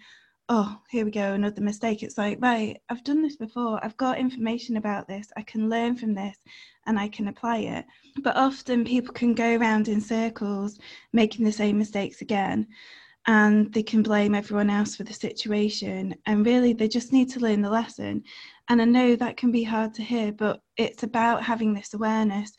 oh, 0.50 0.80
here 0.90 1.06
we 1.06 1.12
go, 1.12 1.34
another 1.34 1.62
mistake. 1.62 2.04
It's 2.04 2.18
like, 2.18 2.38
right, 2.42 2.80
I've 2.90 3.04
done 3.04 3.22
this 3.22 3.36
before. 3.36 3.84
I've 3.84 3.98
got 3.98 4.20
information 4.20 4.78
about 4.78 5.08
this. 5.08 5.28
I 5.36 5.42
can 5.42 5.70
learn 5.70 5.96
from 5.96 6.14
this 6.14 6.38
and 6.86 7.00
I 7.00 7.08
can 7.08 7.28
apply 7.28 7.58
it. 7.60 7.86
But 8.22 8.36
often 8.36 8.86
people 8.86 9.14
can 9.14 9.34
go 9.34 9.56
around 9.56 9.88
in 9.88 10.02
circles 10.02 10.80
making 11.14 11.46
the 11.46 11.52
same 11.52 11.78
mistakes 11.78 12.22
again 12.22 12.68
and 13.28 13.74
they 13.74 13.82
can 13.82 14.04
blame 14.04 14.36
everyone 14.36 14.70
else 14.70 14.96
for 14.96 15.04
the 15.04 15.14
situation. 15.14 16.16
And 16.28 16.46
really, 16.46 16.74
they 16.74 16.88
just 16.88 17.12
need 17.12 17.30
to 17.32 17.40
learn 17.40 17.62
the 17.62 17.70
lesson. 17.70 18.24
And 18.70 18.82
I 18.82 18.86
know 18.86 19.16
that 19.16 19.38
can 19.38 19.52
be 19.52 19.64
hard 19.64 19.96
to 19.96 20.04
hear, 20.04 20.32
but 20.32 20.62
it's 20.78 21.02
about 21.02 21.44
having 21.44 21.74
this 21.74 21.96
awareness. 21.96 22.52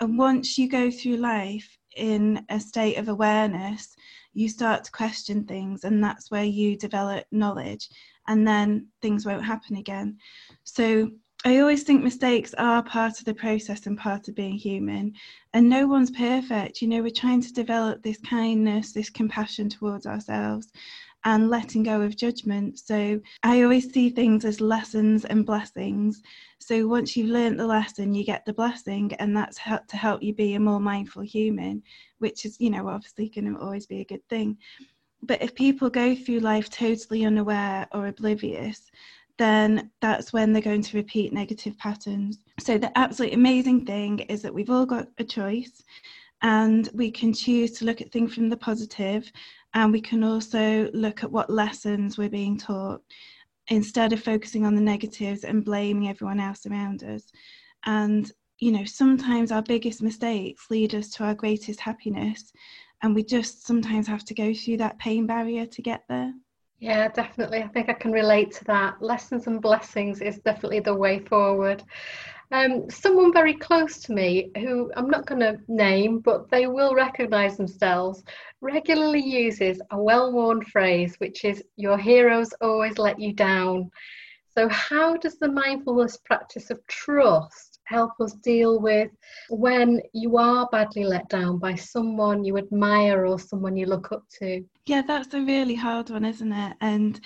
And 0.00 0.16
once 0.16 0.56
you 0.56 0.68
go 0.68 0.90
through 0.90 1.16
life 1.16 1.76
in 1.96 2.44
a 2.48 2.60
state 2.60 2.96
of 2.96 3.08
awareness, 3.08 3.96
you 4.32 4.48
start 4.48 4.84
to 4.84 4.92
question 4.92 5.44
things, 5.44 5.84
and 5.84 6.02
that's 6.02 6.30
where 6.30 6.44
you 6.44 6.76
develop 6.76 7.24
knowledge, 7.30 7.88
and 8.26 8.46
then 8.46 8.86
things 9.02 9.24
won't 9.24 9.44
happen 9.44 9.76
again. 9.76 10.18
So 10.64 11.10
I 11.44 11.58
always 11.58 11.82
think 11.82 12.02
mistakes 12.02 12.54
are 12.54 12.82
part 12.82 13.18
of 13.18 13.26
the 13.26 13.34
process 13.34 13.86
and 13.86 13.98
part 13.98 14.28
of 14.28 14.34
being 14.34 14.54
human, 14.54 15.12
and 15.52 15.68
no 15.68 15.86
one's 15.86 16.10
perfect. 16.10 16.80
You 16.80 16.88
know, 16.88 17.02
we're 17.02 17.10
trying 17.10 17.42
to 17.42 17.52
develop 17.52 18.02
this 18.02 18.18
kindness, 18.18 18.92
this 18.92 19.10
compassion 19.10 19.68
towards 19.68 20.06
ourselves, 20.06 20.68
and 21.24 21.50
letting 21.50 21.82
go 21.82 22.00
of 22.02 22.16
judgment. 22.16 22.78
So 22.78 23.20
I 23.42 23.62
always 23.62 23.92
see 23.92 24.10
things 24.10 24.44
as 24.44 24.60
lessons 24.60 25.24
and 25.24 25.46
blessings. 25.46 26.22
So 26.66 26.86
once 26.86 27.14
you've 27.14 27.28
learned 27.28 27.60
the 27.60 27.66
lesson, 27.66 28.14
you 28.14 28.24
get 28.24 28.46
the 28.46 28.54
blessing, 28.54 29.12
and 29.18 29.36
that's 29.36 29.58
to 29.58 29.96
help 29.98 30.22
you 30.22 30.32
be 30.32 30.54
a 30.54 30.60
more 30.60 30.80
mindful 30.80 31.20
human, 31.20 31.82
which 32.20 32.46
is, 32.46 32.56
you 32.58 32.70
know, 32.70 32.88
obviously 32.88 33.28
going 33.28 33.52
to 33.52 33.60
always 33.60 33.84
be 33.86 34.00
a 34.00 34.06
good 34.06 34.26
thing. 34.30 34.56
But 35.22 35.42
if 35.42 35.54
people 35.54 35.90
go 35.90 36.14
through 36.14 36.38
life 36.38 36.70
totally 36.70 37.26
unaware 37.26 37.86
or 37.92 38.06
oblivious, 38.06 38.90
then 39.36 39.90
that's 40.00 40.32
when 40.32 40.54
they're 40.54 40.62
going 40.62 40.80
to 40.80 40.96
repeat 40.96 41.34
negative 41.34 41.76
patterns. 41.76 42.38
So, 42.60 42.78
the 42.78 42.96
absolutely 42.96 43.34
amazing 43.34 43.84
thing 43.84 44.20
is 44.20 44.40
that 44.40 44.54
we've 44.54 44.70
all 44.70 44.86
got 44.86 45.08
a 45.18 45.24
choice 45.24 45.82
and 46.40 46.88
we 46.94 47.10
can 47.10 47.34
choose 47.34 47.72
to 47.72 47.84
look 47.84 48.00
at 48.00 48.10
things 48.10 48.34
from 48.34 48.48
the 48.48 48.56
positive 48.56 49.30
and 49.74 49.92
we 49.92 50.00
can 50.00 50.24
also 50.24 50.90
look 50.94 51.24
at 51.24 51.30
what 51.30 51.50
lessons 51.50 52.16
we're 52.16 52.30
being 52.30 52.56
taught 52.56 53.02
instead 53.68 54.12
of 54.12 54.22
focusing 54.22 54.64
on 54.64 54.74
the 54.74 54.80
negatives 54.80 55.44
and 55.44 55.64
blaming 55.64 56.08
everyone 56.08 56.40
else 56.40 56.66
around 56.66 57.02
us. 57.02 57.24
And, 57.86 58.30
you 58.58 58.72
know, 58.72 58.84
sometimes 58.84 59.52
our 59.52 59.62
biggest 59.62 60.02
mistakes 60.02 60.66
lead 60.70 60.94
us 60.94 61.10
to 61.10 61.24
our 61.24 61.34
greatest 61.34 61.80
happiness. 61.80 62.52
And 63.02 63.14
we 63.14 63.24
just 63.24 63.66
sometimes 63.66 64.06
have 64.06 64.24
to 64.26 64.34
go 64.34 64.54
through 64.54 64.78
that 64.78 64.98
pain 64.98 65.26
barrier 65.26 65.66
to 65.66 65.82
get 65.82 66.04
there. 66.08 66.32
Yeah, 66.78 67.08
definitely. 67.08 67.62
I 67.62 67.68
think 67.68 67.88
I 67.88 67.94
can 67.94 68.12
relate 68.12 68.52
to 68.52 68.64
that. 68.64 69.00
Lessons 69.00 69.46
and 69.46 69.60
blessings 69.60 70.20
is 70.20 70.38
definitely 70.40 70.80
the 70.80 70.94
way 70.94 71.18
forward. 71.20 71.82
Um, 72.54 72.88
someone 72.88 73.32
very 73.32 73.54
close 73.54 73.98
to 74.02 74.12
me, 74.12 74.52
who 74.56 74.92
I'm 74.96 75.10
not 75.10 75.26
going 75.26 75.40
to 75.40 75.58
name, 75.66 76.20
but 76.20 76.48
they 76.52 76.68
will 76.68 76.94
recognize 76.94 77.56
themselves, 77.56 78.22
regularly 78.60 79.22
uses 79.22 79.82
a 79.90 80.00
well 80.00 80.32
worn 80.32 80.62
phrase, 80.62 81.16
which 81.18 81.44
is, 81.44 81.64
Your 81.74 81.98
heroes 81.98 82.50
always 82.60 82.96
let 82.96 83.18
you 83.18 83.32
down. 83.32 83.90
So, 84.56 84.68
how 84.68 85.16
does 85.16 85.36
the 85.36 85.50
mindfulness 85.50 86.16
practice 86.18 86.70
of 86.70 86.78
trust 86.86 87.80
help 87.86 88.12
us 88.20 88.34
deal 88.34 88.80
with 88.80 89.10
when 89.50 90.00
you 90.12 90.36
are 90.36 90.68
badly 90.70 91.02
let 91.02 91.28
down 91.28 91.58
by 91.58 91.74
someone 91.74 92.44
you 92.44 92.56
admire 92.56 93.26
or 93.26 93.36
someone 93.36 93.76
you 93.76 93.86
look 93.86 94.12
up 94.12 94.22
to? 94.38 94.64
Yeah, 94.86 95.02
that's 95.02 95.34
a 95.34 95.40
really 95.40 95.74
hard 95.74 96.08
one, 96.08 96.24
isn't 96.24 96.52
it? 96.52 96.76
And 96.80 97.20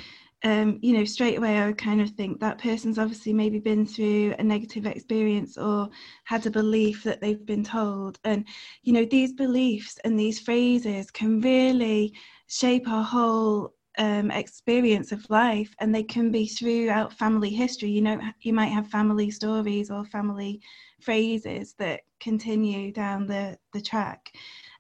um, 0.45 0.79
you 0.83 0.97
know, 0.97 1.05
straight 1.05 1.39
away 1.39 1.59
I 1.59 1.67
would 1.67 1.79
kind 1.79 2.01
of 2.01 2.11
think 2.11 2.39
that 2.41 2.59
person's 2.59 2.99
obviously 2.99 3.33
maybe 3.33 3.59
been 3.59 3.85
through 3.87 4.35
a 4.39 4.45
negative 4.45 4.87
experience 4.87 5.59
or 5.59 5.89
had 6.25 6.47
a 6.47 6.51
belief 6.51 7.03
that 7.05 7.21
they've 7.21 7.45
been 7.45 7.65
told. 7.65 8.19
And, 8.25 8.47
you 8.83 8.93
know, 8.93 9.05
these 9.05 9.33
beliefs 9.33 9.99
and 10.05 10.19
these 10.19 10.39
phrases 10.39 11.11
can 11.11 11.41
really 11.41 12.15
shape 12.47 12.89
our 12.89 13.03
whole 13.03 13.75
um, 13.99 14.31
experience 14.31 15.11
of 15.11 15.29
life 15.29 15.75
and 15.81 15.93
they 15.93 16.05
can 16.05 16.31
be 16.31 16.47
throughout 16.47 17.13
family 17.13 17.51
history 17.51 17.91
you 17.91 18.01
know 18.01 18.21
you 18.43 18.53
might 18.53 18.67
have 18.67 18.87
family 18.87 19.29
stories 19.29 19.91
or 19.91 20.05
family 20.05 20.61
phrases 21.01 21.75
that 21.81 22.03
continue 22.21 22.93
down 22.93 23.27
the 23.27 23.59
the 23.73 23.81
track 23.81 24.31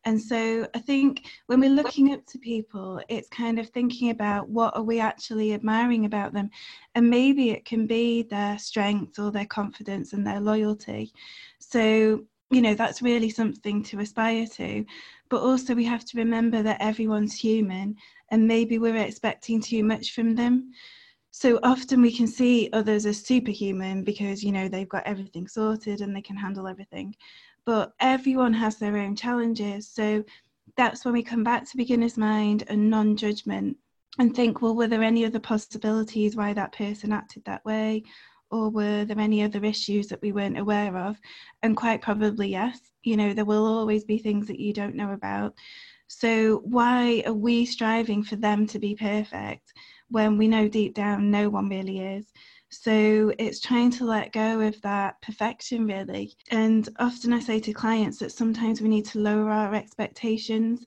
and 0.08 0.20
so 0.20 0.66
i 0.74 0.78
think 0.78 1.26
when 1.46 1.60
we're 1.60 1.78
looking 1.80 2.12
up 2.12 2.24
to 2.26 2.38
people 2.38 3.00
it's 3.08 3.28
kind 3.28 3.58
of 3.58 3.68
thinking 3.68 4.10
about 4.10 4.48
what 4.48 4.76
are 4.76 4.82
we 4.82 4.98
actually 5.00 5.52
admiring 5.54 6.04
about 6.04 6.32
them 6.32 6.50
and 6.94 7.08
maybe 7.08 7.50
it 7.50 7.64
can 7.64 7.86
be 7.86 8.22
their 8.22 8.58
strength 8.58 9.18
or 9.18 9.30
their 9.30 9.46
confidence 9.46 10.12
and 10.12 10.26
their 10.26 10.40
loyalty 10.40 11.12
so 11.58 12.20
you 12.50 12.62
know 12.62 12.74
that's 12.74 13.02
really 13.02 13.30
something 13.30 13.82
to 13.82 14.00
aspire 14.00 14.46
to 14.46 14.84
but 15.28 15.42
also 15.42 15.74
we 15.74 15.84
have 15.84 16.04
to 16.04 16.16
remember 16.16 16.62
that 16.62 16.80
everyone's 16.80 17.34
human 17.34 17.94
and 18.30 18.46
maybe 18.46 18.78
we're 18.78 18.96
expecting 18.96 19.60
too 19.60 19.82
much 19.82 20.12
from 20.12 20.34
them. 20.34 20.72
So 21.30 21.60
often 21.62 22.02
we 22.02 22.14
can 22.14 22.26
see 22.26 22.68
others 22.72 23.06
as 23.06 23.24
superhuman 23.24 24.02
because, 24.02 24.42
you 24.42 24.52
know, 24.52 24.68
they've 24.68 24.88
got 24.88 25.06
everything 25.06 25.46
sorted 25.46 26.00
and 26.00 26.14
they 26.14 26.22
can 26.22 26.36
handle 26.36 26.66
everything. 26.66 27.14
But 27.68 27.92
everyone 28.00 28.54
has 28.54 28.76
their 28.76 28.96
own 28.96 29.14
challenges. 29.14 29.90
So 29.90 30.24
that's 30.78 31.04
when 31.04 31.12
we 31.12 31.22
come 31.22 31.44
back 31.44 31.68
to 31.68 31.76
beginner's 31.76 32.16
mind 32.16 32.64
and 32.66 32.88
non 32.88 33.14
judgment 33.14 33.76
and 34.18 34.34
think, 34.34 34.62
well, 34.62 34.74
were 34.74 34.86
there 34.86 35.02
any 35.02 35.26
other 35.26 35.38
possibilities 35.38 36.34
why 36.34 36.54
that 36.54 36.72
person 36.72 37.12
acted 37.12 37.44
that 37.44 37.62
way? 37.66 38.04
Or 38.50 38.70
were 38.70 39.04
there 39.04 39.20
any 39.20 39.42
other 39.42 39.62
issues 39.66 40.06
that 40.06 40.22
we 40.22 40.32
weren't 40.32 40.58
aware 40.58 40.96
of? 40.96 41.18
And 41.62 41.76
quite 41.76 42.00
probably, 42.00 42.48
yes. 42.48 42.80
You 43.02 43.18
know, 43.18 43.34
there 43.34 43.44
will 43.44 43.66
always 43.66 44.02
be 44.02 44.16
things 44.16 44.46
that 44.46 44.58
you 44.58 44.72
don't 44.72 44.96
know 44.96 45.12
about. 45.12 45.52
So, 46.06 46.62
why 46.64 47.22
are 47.26 47.34
we 47.34 47.66
striving 47.66 48.22
for 48.22 48.36
them 48.36 48.66
to 48.68 48.78
be 48.78 48.94
perfect 48.94 49.74
when 50.08 50.38
we 50.38 50.48
know 50.48 50.68
deep 50.68 50.94
down 50.94 51.30
no 51.30 51.50
one 51.50 51.68
really 51.68 51.98
is? 51.98 52.32
So, 52.70 53.32
it's 53.38 53.60
trying 53.60 53.90
to 53.92 54.04
let 54.04 54.32
go 54.32 54.60
of 54.60 54.80
that 54.82 55.20
perfection, 55.22 55.86
really. 55.86 56.34
And 56.50 56.88
often 56.98 57.32
I 57.32 57.40
say 57.40 57.60
to 57.60 57.72
clients 57.72 58.18
that 58.18 58.32
sometimes 58.32 58.80
we 58.80 58.88
need 58.88 59.06
to 59.06 59.20
lower 59.20 59.50
our 59.50 59.74
expectations 59.74 60.84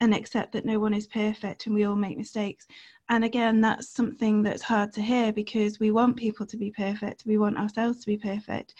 and 0.00 0.14
accept 0.14 0.52
that 0.52 0.64
no 0.64 0.78
one 0.78 0.94
is 0.94 1.06
perfect 1.06 1.66
and 1.66 1.74
we 1.74 1.84
all 1.84 1.96
make 1.96 2.16
mistakes. 2.18 2.66
And 3.08 3.24
again, 3.24 3.60
that's 3.60 3.90
something 3.90 4.42
that's 4.42 4.62
hard 4.62 4.92
to 4.94 5.02
hear 5.02 5.32
because 5.32 5.78
we 5.78 5.90
want 5.90 6.16
people 6.16 6.46
to 6.46 6.56
be 6.56 6.70
perfect, 6.70 7.24
we 7.26 7.38
want 7.38 7.58
ourselves 7.58 8.00
to 8.00 8.06
be 8.06 8.16
perfect. 8.16 8.74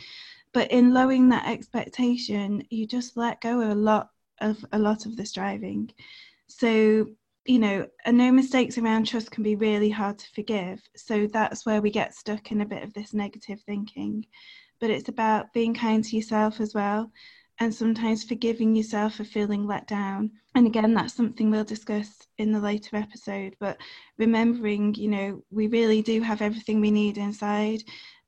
But 0.53 0.71
in 0.71 0.95
lowering 0.95 1.29
that 1.31 1.49
expectation, 1.49 2.63
you 2.71 2.87
just 2.87 3.17
let 3.17 3.41
go 3.41 3.61
of 3.61 3.71
a 3.71 3.75
lot 3.75 4.11
of 4.41 4.65
a 4.73 4.79
lot 4.79 5.07
of 5.07 5.17
the 5.17 5.27
striving. 5.27 5.91
So, 6.47 7.09
you 7.45 7.59
know, 7.59 7.87
uh, 8.05 8.11
no 8.11 8.33
mistakes 8.33 8.79
around 8.79 9.07
trust 9.07 9.31
can 9.31 9.43
be 9.43 9.57
really 9.57 9.91
hard 9.91 10.19
to 10.19 10.31
forgive. 10.35 10.81
So 10.97 11.27
that's 11.27 11.67
where 11.67 11.83
we 11.83 11.91
get 11.91 12.15
stuck 12.15 12.51
in 12.51 12.61
a 12.61 12.67
bit 12.67 12.83
of 12.83 12.95
this 12.95 13.13
negative 13.13 13.61
thinking. 13.67 14.27
But 14.81 14.91
it's 14.91 15.09
about 15.09 15.53
being 15.53 15.75
kind 15.75 16.03
to 16.05 16.17
yourself 16.17 16.61
as 16.61 16.75
well 16.75 17.11
and 17.61 17.73
sometimes 17.73 18.25
forgiving 18.25 18.75
yourself 18.75 19.17
for 19.17 19.25
feeling 19.25 19.67
let 19.67 19.87
down. 19.87 20.31
And 20.55 20.67
again, 20.67 20.95
that's 20.95 21.15
something 21.15 21.51
we'll 21.51 21.65
discuss 21.65 22.11
in 22.39 22.53
the 22.53 22.61
later 22.61 22.97
episode. 22.97 23.57
But 23.61 23.79
remembering, 24.19 24.95
you 24.95 25.09
know, 25.09 25.43
we 25.51 25.69
really 25.69 26.03
do 26.03 26.21
have 26.23 26.43
everything 26.43 26.81
we 26.81 26.91
need 26.91 27.19
inside. 27.19 27.83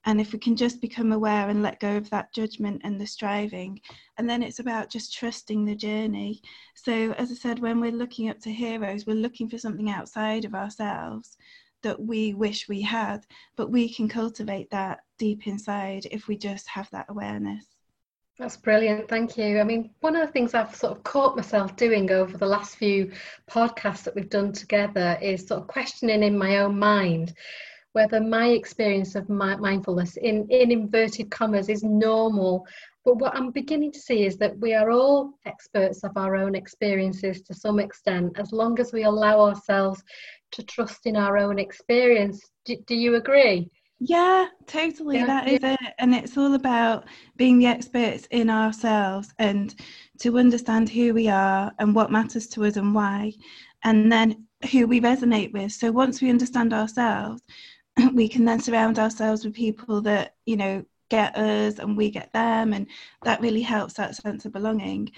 And 0.06 0.20
if 0.20 0.32
we 0.32 0.38
can 0.38 0.54
just 0.54 0.80
become 0.80 1.10
aware 1.10 1.48
and 1.48 1.62
let 1.62 1.80
go 1.80 1.96
of 1.96 2.08
that 2.10 2.32
judgment 2.32 2.82
and 2.84 3.00
the 3.00 3.06
striving, 3.06 3.80
and 4.16 4.30
then 4.30 4.40
it's 4.42 4.60
about 4.60 4.88
just 4.88 5.12
trusting 5.12 5.64
the 5.64 5.74
journey. 5.74 6.40
So, 6.74 7.12
as 7.18 7.32
I 7.32 7.34
said, 7.34 7.58
when 7.58 7.80
we're 7.80 7.90
looking 7.90 8.28
up 8.28 8.38
to 8.40 8.52
heroes, 8.52 9.04
we're 9.04 9.16
looking 9.16 9.48
for 9.48 9.58
something 9.58 9.90
outside 9.90 10.44
of 10.44 10.54
ourselves 10.54 11.36
that 11.82 12.00
we 12.00 12.34
wish 12.34 12.68
we 12.68 12.80
had, 12.80 13.26
but 13.56 13.70
we 13.70 13.92
can 13.92 14.08
cultivate 14.08 14.70
that 14.70 15.00
deep 15.18 15.46
inside 15.46 16.06
if 16.10 16.28
we 16.28 16.38
just 16.38 16.68
have 16.68 16.88
that 16.90 17.06
awareness. 17.08 17.66
That's 18.38 18.56
brilliant. 18.56 19.08
Thank 19.08 19.38
you. 19.38 19.60
I 19.60 19.64
mean, 19.64 19.90
one 20.00 20.14
of 20.14 20.26
the 20.26 20.32
things 20.32 20.52
I've 20.52 20.74
sort 20.74 20.96
of 20.96 21.02
caught 21.02 21.36
myself 21.36 21.74
doing 21.74 22.10
over 22.10 22.36
the 22.36 22.46
last 22.46 22.76
few 22.76 23.10
podcasts 23.50 24.04
that 24.04 24.14
we've 24.14 24.28
done 24.28 24.52
together 24.52 25.18
is 25.22 25.46
sort 25.46 25.62
of 25.62 25.68
questioning 25.68 26.22
in 26.22 26.36
my 26.36 26.58
own 26.58 26.78
mind 26.78 27.34
whether 27.96 28.20
my 28.20 28.48
experience 28.48 29.14
of 29.14 29.26
my 29.30 29.56
mindfulness 29.56 30.18
in, 30.18 30.46
in 30.50 30.70
inverted 30.70 31.30
commas 31.30 31.70
is 31.70 31.82
normal. 31.82 32.66
But 33.06 33.16
what 33.16 33.34
I'm 33.34 33.50
beginning 33.50 33.90
to 33.92 33.98
see 33.98 34.26
is 34.26 34.36
that 34.36 34.58
we 34.58 34.74
are 34.74 34.90
all 34.90 35.32
experts 35.46 36.04
of 36.04 36.14
our 36.14 36.36
own 36.36 36.54
experiences 36.54 37.40
to 37.44 37.54
some 37.54 37.80
extent, 37.80 38.38
as 38.38 38.52
long 38.52 38.78
as 38.80 38.92
we 38.92 39.04
allow 39.04 39.40
ourselves 39.40 40.04
to 40.52 40.62
trust 40.62 41.06
in 41.06 41.16
our 41.16 41.38
own 41.38 41.58
experience. 41.58 42.38
Do, 42.66 42.76
do 42.86 42.94
you 42.94 43.14
agree? 43.14 43.70
Yeah, 43.98 44.48
totally. 44.66 45.16
Yeah, 45.16 45.26
that 45.26 45.48
is 45.48 45.60
it. 45.62 45.94
And 45.98 46.14
it's 46.14 46.36
all 46.36 46.52
about 46.52 47.06
being 47.36 47.58
the 47.58 47.66
experts 47.66 48.28
in 48.30 48.50
ourselves 48.50 49.32
and 49.38 49.74
to 50.18 50.36
understand 50.36 50.90
who 50.90 51.14
we 51.14 51.28
are 51.28 51.72
and 51.78 51.94
what 51.94 52.12
matters 52.12 52.46
to 52.48 52.66
us 52.66 52.76
and 52.76 52.94
why, 52.94 53.32
and 53.84 54.12
then 54.12 54.44
who 54.70 54.86
we 54.86 55.00
resonate 55.00 55.54
with. 55.54 55.72
So 55.72 55.90
once 55.92 56.20
we 56.20 56.28
understand 56.28 56.74
ourselves, 56.74 57.40
we 58.14 58.28
can 58.28 58.44
then 58.44 58.60
surround 58.60 58.98
ourselves 58.98 59.44
with 59.44 59.54
people 59.54 60.00
that, 60.02 60.34
you 60.44 60.56
know, 60.56 60.84
get 61.08 61.36
us 61.36 61.78
and 61.78 61.96
we 61.96 62.10
get 62.10 62.32
them. 62.32 62.72
And 62.72 62.86
that 63.22 63.40
really 63.40 63.62
helps 63.62 63.94
that 63.94 64.16
sense 64.16 64.44
of 64.44 64.52
belonging. 64.52 65.12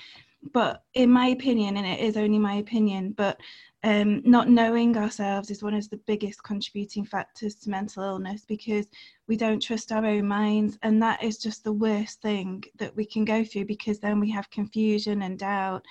But 0.53 0.83
in 0.95 1.11
my 1.11 1.29
opinion, 1.29 1.77
and 1.77 1.87
it 1.87 2.01
is 2.01 2.17
only 2.17 2.39
my 2.39 2.55
opinion, 2.55 3.13
but 3.13 3.41
um, 3.85 4.23
not 4.25 4.49
knowing 4.49 4.97
ourselves 4.97 5.51
is 5.51 5.63
one 5.63 5.75
of 5.75 5.89
the 5.89 5.99
biggest 5.99 6.43
contributing 6.43 7.05
factors 7.05 7.55
to 7.57 7.71
mental 7.71 8.03
illness 8.03 8.45
because 8.45 8.87
we 9.29 9.37
don't 9.37 9.63
trust 9.63 9.93
our 9.93 10.05
own 10.05 10.27
minds 10.27 10.77
and 10.83 11.01
that 11.01 11.23
is 11.23 11.39
just 11.39 11.63
the 11.63 11.73
worst 11.73 12.21
thing 12.21 12.65
that 12.77 12.95
we 12.97 13.07
can 13.07 13.25
go 13.25 13.45
through 13.45 13.67
because 13.67 14.01
then 14.01 14.19
we 14.19 14.31
have 14.31 14.51
confusion 14.51 15.23
and 15.23 15.39
doubt 15.39 15.85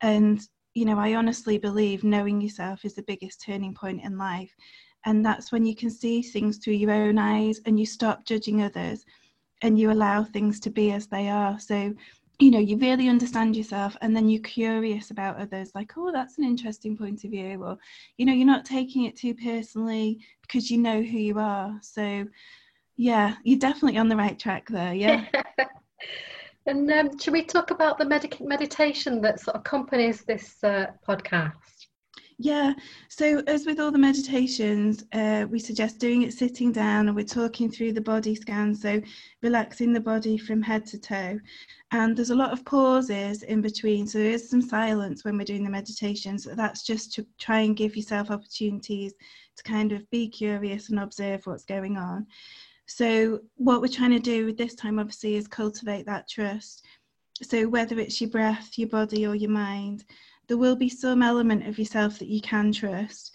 and 0.00 0.42
you 0.74 0.84
know 0.84 0.96
i 0.96 1.14
honestly 1.14 1.58
believe 1.58 2.04
knowing 2.04 2.40
yourself 2.40 2.84
is 2.84 2.94
the 2.94 3.02
biggest 3.02 3.42
turning 3.42 3.74
point 3.74 4.00
in 4.04 4.16
life 4.16 4.54
and 5.04 5.24
that's 5.24 5.52
when 5.52 5.64
you 5.64 5.74
can 5.74 5.90
see 5.90 6.22
things 6.22 6.58
through 6.58 6.74
your 6.74 6.92
own 6.92 7.18
eyes 7.18 7.60
and 7.66 7.78
you 7.78 7.86
stop 7.86 8.24
judging 8.24 8.62
others 8.62 9.04
and 9.62 9.78
you 9.78 9.90
allow 9.90 10.24
things 10.24 10.60
to 10.60 10.70
be 10.70 10.92
as 10.92 11.06
they 11.06 11.28
are. 11.28 11.58
So 11.58 11.94
you 12.40 12.50
know 12.50 12.58
you 12.58 12.76
really 12.78 13.08
understand 13.08 13.54
yourself 13.54 13.96
and 14.00 14.14
then 14.14 14.28
you're 14.28 14.42
curious 14.42 15.12
about 15.12 15.38
others 15.38 15.70
like 15.72 15.92
oh 15.96 16.10
that's 16.10 16.36
an 16.36 16.42
interesting 16.42 16.96
point 16.96 17.22
of 17.22 17.30
view 17.30 17.62
or 17.62 17.78
you 18.16 18.26
know 18.26 18.32
you're 18.32 18.44
not 18.44 18.64
taking 18.64 19.04
it 19.04 19.16
too 19.16 19.34
personally 19.34 20.18
because 20.42 20.68
you 20.68 20.78
know 20.78 21.00
who 21.00 21.18
you 21.18 21.38
are. 21.38 21.78
So 21.80 22.26
yeah 22.96 23.36
you're 23.44 23.58
definitely 23.58 23.98
on 23.98 24.08
the 24.08 24.16
right 24.16 24.38
track 24.38 24.68
there 24.68 24.94
yeah. 24.94 25.26
And 26.66 26.90
um, 26.90 27.18
should 27.18 27.34
we 27.34 27.44
talk 27.44 27.70
about 27.70 27.98
the 27.98 28.06
med- 28.06 28.40
meditation 28.40 29.20
that 29.20 29.38
sort 29.38 29.56
of 29.56 29.60
accompanies 29.60 30.24
this 30.24 30.64
uh, 30.64 30.86
podcast 31.06 31.73
yeah, 32.38 32.72
so 33.08 33.42
as 33.46 33.64
with 33.64 33.78
all 33.78 33.92
the 33.92 33.98
meditations, 33.98 35.04
uh, 35.12 35.46
we 35.48 35.58
suggest 35.58 35.98
doing 35.98 36.22
it 36.22 36.32
sitting 36.32 36.72
down 36.72 37.06
and 37.06 37.16
we're 37.16 37.24
talking 37.24 37.70
through 37.70 37.92
the 37.92 38.00
body 38.00 38.34
scan, 38.34 38.74
so 38.74 39.00
relaxing 39.42 39.92
the 39.92 40.00
body 40.00 40.36
from 40.36 40.60
head 40.60 40.84
to 40.86 40.98
toe. 40.98 41.38
And 41.92 42.16
there's 42.16 42.30
a 42.30 42.34
lot 42.34 42.52
of 42.52 42.64
pauses 42.64 43.44
in 43.44 43.60
between, 43.60 44.06
so 44.06 44.18
there 44.18 44.32
is 44.32 44.50
some 44.50 44.62
silence 44.62 45.24
when 45.24 45.38
we're 45.38 45.44
doing 45.44 45.64
the 45.64 45.70
meditations. 45.70 46.44
So 46.44 46.54
that's 46.54 46.82
just 46.82 47.12
to 47.14 47.26
try 47.38 47.60
and 47.60 47.76
give 47.76 47.96
yourself 47.96 48.30
opportunities 48.30 49.14
to 49.56 49.62
kind 49.62 49.92
of 49.92 50.08
be 50.10 50.28
curious 50.28 50.90
and 50.90 50.98
observe 50.98 51.46
what's 51.46 51.64
going 51.64 51.96
on. 51.96 52.26
So, 52.86 53.40
what 53.54 53.80
we're 53.80 53.88
trying 53.88 54.10
to 54.10 54.18
do 54.18 54.44
with 54.44 54.58
this 54.58 54.74
time, 54.74 54.98
obviously, 54.98 55.36
is 55.36 55.48
cultivate 55.48 56.04
that 56.06 56.28
trust. 56.28 56.84
So, 57.42 57.66
whether 57.66 57.98
it's 57.98 58.20
your 58.20 58.30
breath, 58.30 58.76
your 58.76 58.88
body, 58.88 59.26
or 59.26 59.34
your 59.34 59.50
mind, 59.50 60.04
there 60.46 60.56
will 60.56 60.76
be 60.76 60.88
some 60.88 61.22
element 61.22 61.66
of 61.66 61.78
yourself 61.78 62.18
that 62.18 62.28
you 62.28 62.40
can 62.40 62.72
trust. 62.72 63.34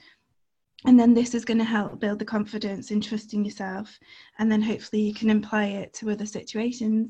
And 0.86 0.98
then 0.98 1.14
this 1.14 1.36
is 1.36 1.44
going 1.44 1.58
to 1.58 1.66
help 1.66 2.00
build 2.00 2.20
the 2.20 2.26
confidence 2.26 2.92
in 2.92 3.02
trusting 3.02 3.44
yourself. 3.44 4.00
And 4.38 4.52
then 4.52 4.62
hopefully 4.62 5.02
you 5.02 5.14
can 5.14 5.30
apply 5.30 5.66
it 5.66 5.94
to 5.96 6.12
other 6.12 6.26
situations. 6.26 7.10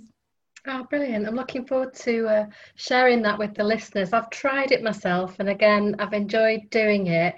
Oh, 0.67 0.83
brilliant. 0.89 1.25
I'm 1.25 1.35
looking 1.35 1.65
forward 1.65 1.93
to 1.95 2.27
uh, 2.27 2.45
sharing 2.75 3.21
that 3.21 3.39
with 3.39 3.53
the 3.53 3.63
listeners. 3.63 4.11
I've 4.11 4.29
tried 4.29 4.71
it 4.71 4.83
myself, 4.83 5.39
and 5.39 5.47
again, 5.47 5.95
I've 5.99 6.11
enjoyed 6.11 6.69
doing 6.69 7.07
it. 7.07 7.35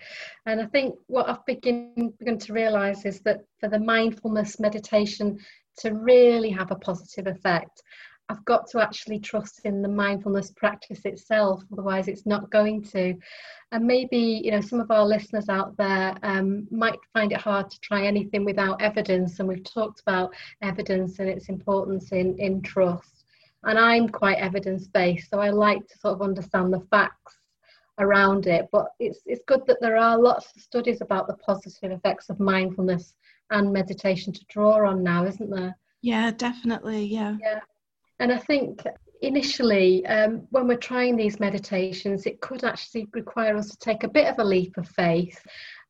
And 0.48 0.60
I 0.60 0.66
think 0.66 0.96
what 1.06 1.30
I've 1.30 1.46
begin, 1.46 2.14
begun 2.18 2.40
to 2.40 2.54
realize 2.54 3.06
is 3.06 3.20
that 3.22 3.42
for 3.60 3.70
the 3.70 3.80
mindfulness 3.80 4.60
meditation 4.60 5.38
to 5.78 5.92
really 5.92 6.50
have 6.50 6.72
a 6.72 6.76
positive 6.76 7.28
effect, 7.28 7.84
I've 8.32 8.46
got 8.46 8.70
to 8.70 8.82
actually 8.82 9.20
trust 9.20 9.60
in 9.66 9.82
the 9.82 9.90
mindfulness 9.90 10.52
practice 10.52 11.02
itself, 11.04 11.64
otherwise, 11.74 12.08
it's 12.08 12.26
not 12.26 12.50
going 12.50 12.82
to. 12.86 13.14
And 13.74 13.86
maybe 13.86 14.42
you 14.44 14.52
know 14.52 14.62
some 14.62 14.80
of 14.80 14.90
our 14.90 15.06
listeners 15.06 15.50
out 15.50 15.76
there 15.76 16.16
um, 16.24 16.66
might 16.72 17.00
find 17.14 17.34
it 17.34 17.42
hard 17.42 17.70
to 17.70 17.80
try 17.82 18.06
anything 18.06 18.46
without 18.46 18.82
evidence, 18.82 19.40
and 19.40 19.50
we've 19.50 19.66
talked 19.66 20.00
about 20.00 20.34
evidence 20.62 21.20
and 21.20 21.28
its 21.28 21.50
importance 21.50 22.14
in 22.14 22.38
in 22.40 22.62
trust. 22.62 23.26
And 23.64 23.78
I'm 23.78 24.08
quite 24.08 24.38
evidence 24.38 24.88
based, 24.88 25.30
so 25.30 25.40
I 25.40 25.50
like 25.50 25.86
to 25.88 25.98
sort 25.98 26.16
of 26.16 26.22
understand 26.22 26.74
the 26.74 26.88
facts 26.90 27.36
around 28.00 28.48
it. 28.48 28.70
But 28.72 28.88
it's 29.00 29.20
it's 29.26 29.44
good 29.46 29.66
that 29.68 29.82
there 29.82 29.98
are 29.98 30.18
lots 30.18 30.56
of 30.56 30.62
studies 30.62 31.02
about 31.02 31.28
the 31.28 31.36
positive 31.36 31.92
effects 31.92 32.30
of 32.30 32.40
mindfulness 32.40 33.14
and 33.50 33.74
meditation 33.74 34.32
to 34.32 34.46
draw 34.48 34.88
on 34.88 35.04
now, 35.04 35.26
isn't 35.26 35.50
there? 35.50 35.78
Yeah, 36.02 36.32
definitely. 36.32 37.04
Yeah. 37.04 37.36
Yeah. 37.42 37.60
And 38.22 38.32
I 38.32 38.38
think 38.38 38.84
initially, 39.24 40.06
um, 40.06 40.46
when 40.52 40.68
we're 40.68 40.78
trying 40.78 41.16
these 41.16 41.40
meditations, 41.40 42.28
it 42.28 42.40
could 42.40 42.64
actually 42.64 43.08
require 43.14 43.58
us 43.58 43.70
to 43.72 43.78
take 43.80 44.04
a 44.04 44.08
bit 44.08 44.28
of 44.28 44.38
a 44.38 44.44
leap 44.44 44.78
of 44.78 44.88
faith. 44.88 45.44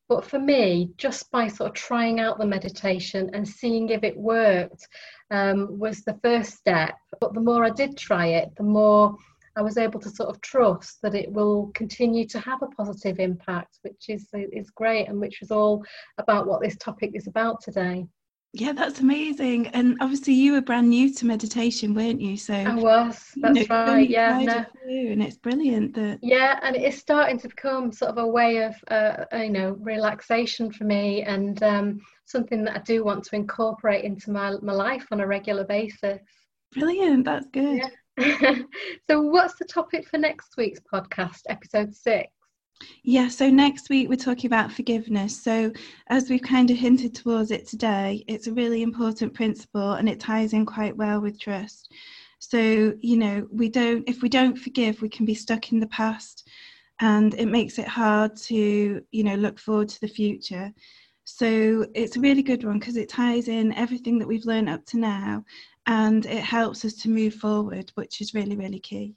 But 0.08 0.24
for 0.24 0.39
me, 0.39 0.91
just 0.96 1.30
by 1.30 1.50
sort 1.50 1.72
of 1.72 1.76
trying 1.76 2.22
out 2.22 2.39
the 2.39 2.46
meditation 2.46 3.30
and 3.34 3.46
seeing 3.46 3.89
if 3.89 4.04
it 4.04 4.15
worked 4.15 4.88
um, 5.30 5.78
was 5.78 6.04
the 6.04 6.17
first 6.24 6.54
step. 6.54 6.96
But 7.20 7.34
the 7.34 7.41
more 7.41 7.65
I 7.65 7.70
did 7.70 7.98
try 7.98 8.28
it, 8.28 8.56
the 8.56 8.63
more 8.63 9.17
I 9.58 9.62
was 9.62 9.78
able 9.78 10.00
to 10.00 10.10
sort 10.10 10.30
of 10.30 10.39
trust 10.39 11.02
that 11.02 11.15
it 11.15 11.30
will 11.30 11.70
continue 11.74 12.26
to 12.28 12.39
have 12.39 12.62
a 12.62 12.67
positive 12.67 13.20
impact, 13.20 13.80
which 13.82 14.06
is 14.08 14.30
is 14.34 14.70
great, 14.70 15.10
and 15.10 15.20
which 15.20 15.41
is 15.41 15.52
all 15.52 15.84
about 16.17 16.48
what 16.48 16.62
this 16.62 16.78
topic 16.78 17.12
is 17.13 17.28
about 17.28 17.62
today. 17.62 18.06
Yeah, 18.53 18.73
that's 18.73 18.99
amazing. 18.99 19.67
And 19.67 19.97
obviously, 20.01 20.33
you 20.33 20.51
were 20.51 20.61
brand 20.61 20.89
new 20.89 21.13
to 21.13 21.25
meditation, 21.25 21.93
weren't 21.93 22.19
you? 22.19 22.35
So 22.35 22.53
I 22.53 22.75
was. 22.75 23.31
That's 23.37 23.59
you 23.59 23.67
know, 23.67 23.85
right. 23.85 24.09
Yeah, 24.09 24.39
no. 24.39 24.65
and 24.85 25.23
it's 25.23 25.37
brilliant 25.37 25.95
that. 25.95 26.19
Yeah, 26.21 26.59
and 26.61 26.75
it's 26.75 26.97
starting 26.97 27.39
to 27.39 27.47
become 27.47 27.93
sort 27.93 28.11
of 28.11 28.17
a 28.17 28.27
way 28.27 28.57
of, 28.63 28.75
uh, 28.89 29.25
you 29.37 29.51
know, 29.51 29.77
relaxation 29.79 30.69
for 30.69 30.83
me, 30.83 31.23
and 31.23 31.63
um, 31.63 32.01
something 32.25 32.65
that 32.65 32.75
I 32.75 32.79
do 32.79 33.05
want 33.05 33.23
to 33.25 33.35
incorporate 33.37 34.03
into 34.03 34.31
my 34.31 34.57
my 34.61 34.73
life 34.73 35.07
on 35.11 35.21
a 35.21 35.27
regular 35.27 35.63
basis. 35.63 36.19
Brilliant. 36.73 37.23
That's 37.23 37.47
good. 37.53 37.83
Yeah. 38.17 38.55
so, 39.09 39.21
what's 39.21 39.55
the 39.59 39.65
topic 39.65 40.09
for 40.09 40.17
next 40.17 40.57
week's 40.57 40.81
podcast, 40.81 41.43
episode 41.47 41.95
six? 41.95 42.27
Yeah, 43.04 43.28
so 43.30 43.50
next 43.50 43.89
week 43.89 44.10
we're 44.10 44.15
talking 44.15 44.48
about 44.48 44.72
forgiveness. 44.72 45.41
So, 45.41 45.72
as 46.08 46.30
we've 46.30 46.41
kind 46.41 46.70
of 46.70 46.78
hinted 46.78 47.15
towards 47.15 47.52
it 47.52 47.67
today, 47.67 48.24
it's 48.28 48.48
a 48.48 48.54
really 48.54 48.84
important 48.84 49.34
principle 49.34 49.94
and 49.94 50.08
it 50.08 50.20
ties 50.20 50.54
in 50.54 50.65
quite 50.65 50.96
well 50.96 51.20
with 51.20 51.39
trust. 51.39 51.91
So, 52.39 52.94
you 53.00 53.17
know, 53.17 53.48
we 53.52 53.70
don't, 53.70 54.08
if 54.08 54.22
we 54.22 54.30
don't 54.30 54.58
forgive, 54.58 55.02
we 55.02 55.10
can 55.10 55.26
be 55.26 55.36
stuck 55.36 55.72
in 55.72 55.80
the 55.80 55.88
past 55.88 56.48
and 57.00 57.34
it 57.36 57.48
makes 57.48 57.80
it 57.80 57.88
hard 57.88 58.36
to, 58.38 59.02
you 59.12 59.24
know, 59.24 59.36
look 59.36 59.60
forward 59.60 59.89
to 59.89 60.02
the 60.02 60.08
future. 60.08 60.72
So, 61.24 61.86
it's 61.96 62.17
a 62.17 62.22
really 62.22 62.44
good 62.44 62.63
one 62.63 62.80
because 62.80 62.98
it 62.98 63.10
ties 63.10 63.48
in 63.48 63.74
everything 63.74 64.20
that 64.20 64.28
we've 64.28 64.46
learned 64.46 64.70
up 64.70 64.86
to 64.88 64.98
now 64.98 65.44
and 65.88 66.26
it 66.26 66.44
helps 66.44 66.86
us 66.86 66.94
to 66.94 67.10
move 67.10 67.36
forward, 67.36 67.91
which 67.96 68.22
is 68.22 68.34
really, 68.34 68.56
really 68.56 68.80
key. 68.80 69.15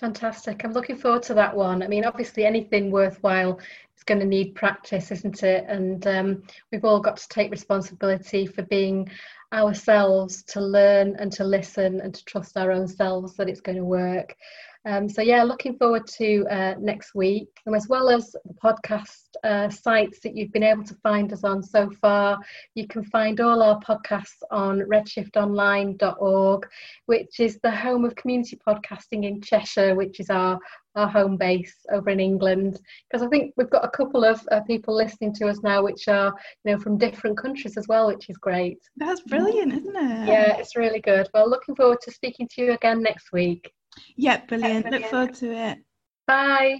Fantastic. 0.00 0.62
I'm 0.62 0.74
looking 0.74 0.96
forward 0.96 1.22
to 1.24 1.34
that 1.34 1.56
one. 1.56 1.82
I 1.82 1.88
mean, 1.88 2.04
obviously, 2.04 2.44
anything 2.44 2.90
worthwhile 2.90 3.58
is 3.96 4.04
going 4.04 4.20
to 4.20 4.26
need 4.26 4.54
practice, 4.54 5.10
isn't 5.10 5.42
it? 5.42 5.64
And 5.68 6.06
um, 6.06 6.42
we've 6.70 6.84
all 6.84 7.00
got 7.00 7.16
to 7.16 7.28
take 7.28 7.50
responsibility 7.50 8.46
for 8.46 8.62
being 8.62 9.10
ourselves 9.54 10.42
to 10.42 10.60
learn 10.60 11.16
and 11.18 11.32
to 11.32 11.44
listen 11.44 12.02
and 12.02 12.14
to 12.14 12.24
trust 12.26 12.58
our 12.58 12.72
own 12.72 12.86
selves 12.86 13.36
that 13.36 13.48
it's 13.48 13.62
going 13.62 13.78
to 13.78 13.84
work. 13.84 14.36
Um, 14.86 15.08
so 15.08 15.20
yeah, 15.20 15.42
looking 15.42 15.76
forward 15.76 16.06
to 16.18 16.46
uh, 16.48 16.74
next 16.78 17.12
week, 17.14 17.48
and 17.66 17.74
as 17.74 17.88
well 17.88 18.08
as 18.08 18.30
the 18.44 18.54
podcast 18.54 19.16
uh, 19.42 19.68
sites 19.68 20.20
that 20.20 20.36
you've 20.36 20.52
been 20.52 20.62
able 20.62 20.84
to 20.84 20.94
find 21.02 21.32
us 21.32 21.42
on 21.42 21.60
so 21.60 21.90
far, 22.00 22.38
you 22.76 22.86
can 22.86 23.02
find 23.02 23.40
all 23.40 23.64
our 23.64 23.80
podcasts 23.80 24.42
on 24.52 24.80
redshiftonline.org, 24.80 26.68
which 27.06 27.40
is 27.40 27.58
the 27.64 27.70
home 27.70 28.04
of 28.04 28.14
community 28.14 28.56
podcasting 28.64 29.24
in 29.24 29.40
Cheshire, 29.40 29.96
which 29.96 30.20
is 30.20 30.30
our 30.30 30.58
our 30.94 31.08
home 31.08 31.36
base 31.36 31.74
over 31.92 32.08
in 32.10 32.20
England. 32.20 32.80
Because 33.10 33.26
I 33.26 33.28
think 33.28 33.54
we've 33.56 33.68
got 33.68 33.84
a 33.84 33.90
couple 33.90 34.24
of 34.24 34.40
uh, 34.52 34.60
people 34.60 34.94
listening 34.94 35.34
to 35.34 35.48
us 35.48 35.58
now, 35.64 35.82
which 35.82 36.06
are 36.06 36.32
you 36.64 36.72
know 36.72 36.78
from 36.78 36.96
different 36.96 37.36
countries 37.36 37.76
as 37.76 37.88
well, 37.88 38.06
which 38.06 38.30
is 38.30 38.36
great. 38.36 38.78
That's 38.96 39.20
brilliant, 39.22 39.72
isn't 39.72 39.96
it? 39.96 40.28
Yeah, 40.28 40.56
it's 40.58 40.76
really 40.76 41.00
good. 41.00 41.28
Well, 41.34 41.50
looking 41.50 41.74
forward 41.74 41.98
to 42.02 42.12
speaking 42.12 42.48
to 42.52 42.62
you 42.62 42.72
again 42.72 43.02
next 43.02 43.32
week. 43.32 43.72
Yeah, 44.16 44.44
brilliant. 44.46 44.82
brilliant. 44.84 45.02
Look 45.02 45.10
forward 45.10 45.34
to 45.34 45.52
it. 45.52 45.78
Bye. 46.26 46.78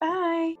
Bye. 0.00 0.54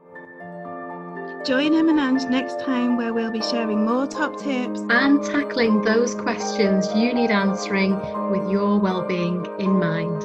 Join 1.44 1.74
Em 1.74 1.90
and 1.90 2.00
Ange 2.00 2.24
next 2.30 2.58
time 2.60 2.96
where 2.96 3.12
we'll 3.12 3.30
be 3.30 3.42
sharing 3.42 3.84
more 3.84 4.06
top 4.06 4.38
tips 4.38 4.80
and 4.88 5.22
tackling 5.22 5.82
those 5.82 6.14
questions 6.14 6.88
you 6.94 7.12
need 7.12 7.30
answering 7.30 7.98
with 8.30 8.50
your 8.50 8.80
well-being 8.80 9.46
in 9.58 9.78
mind. 9.78 10.22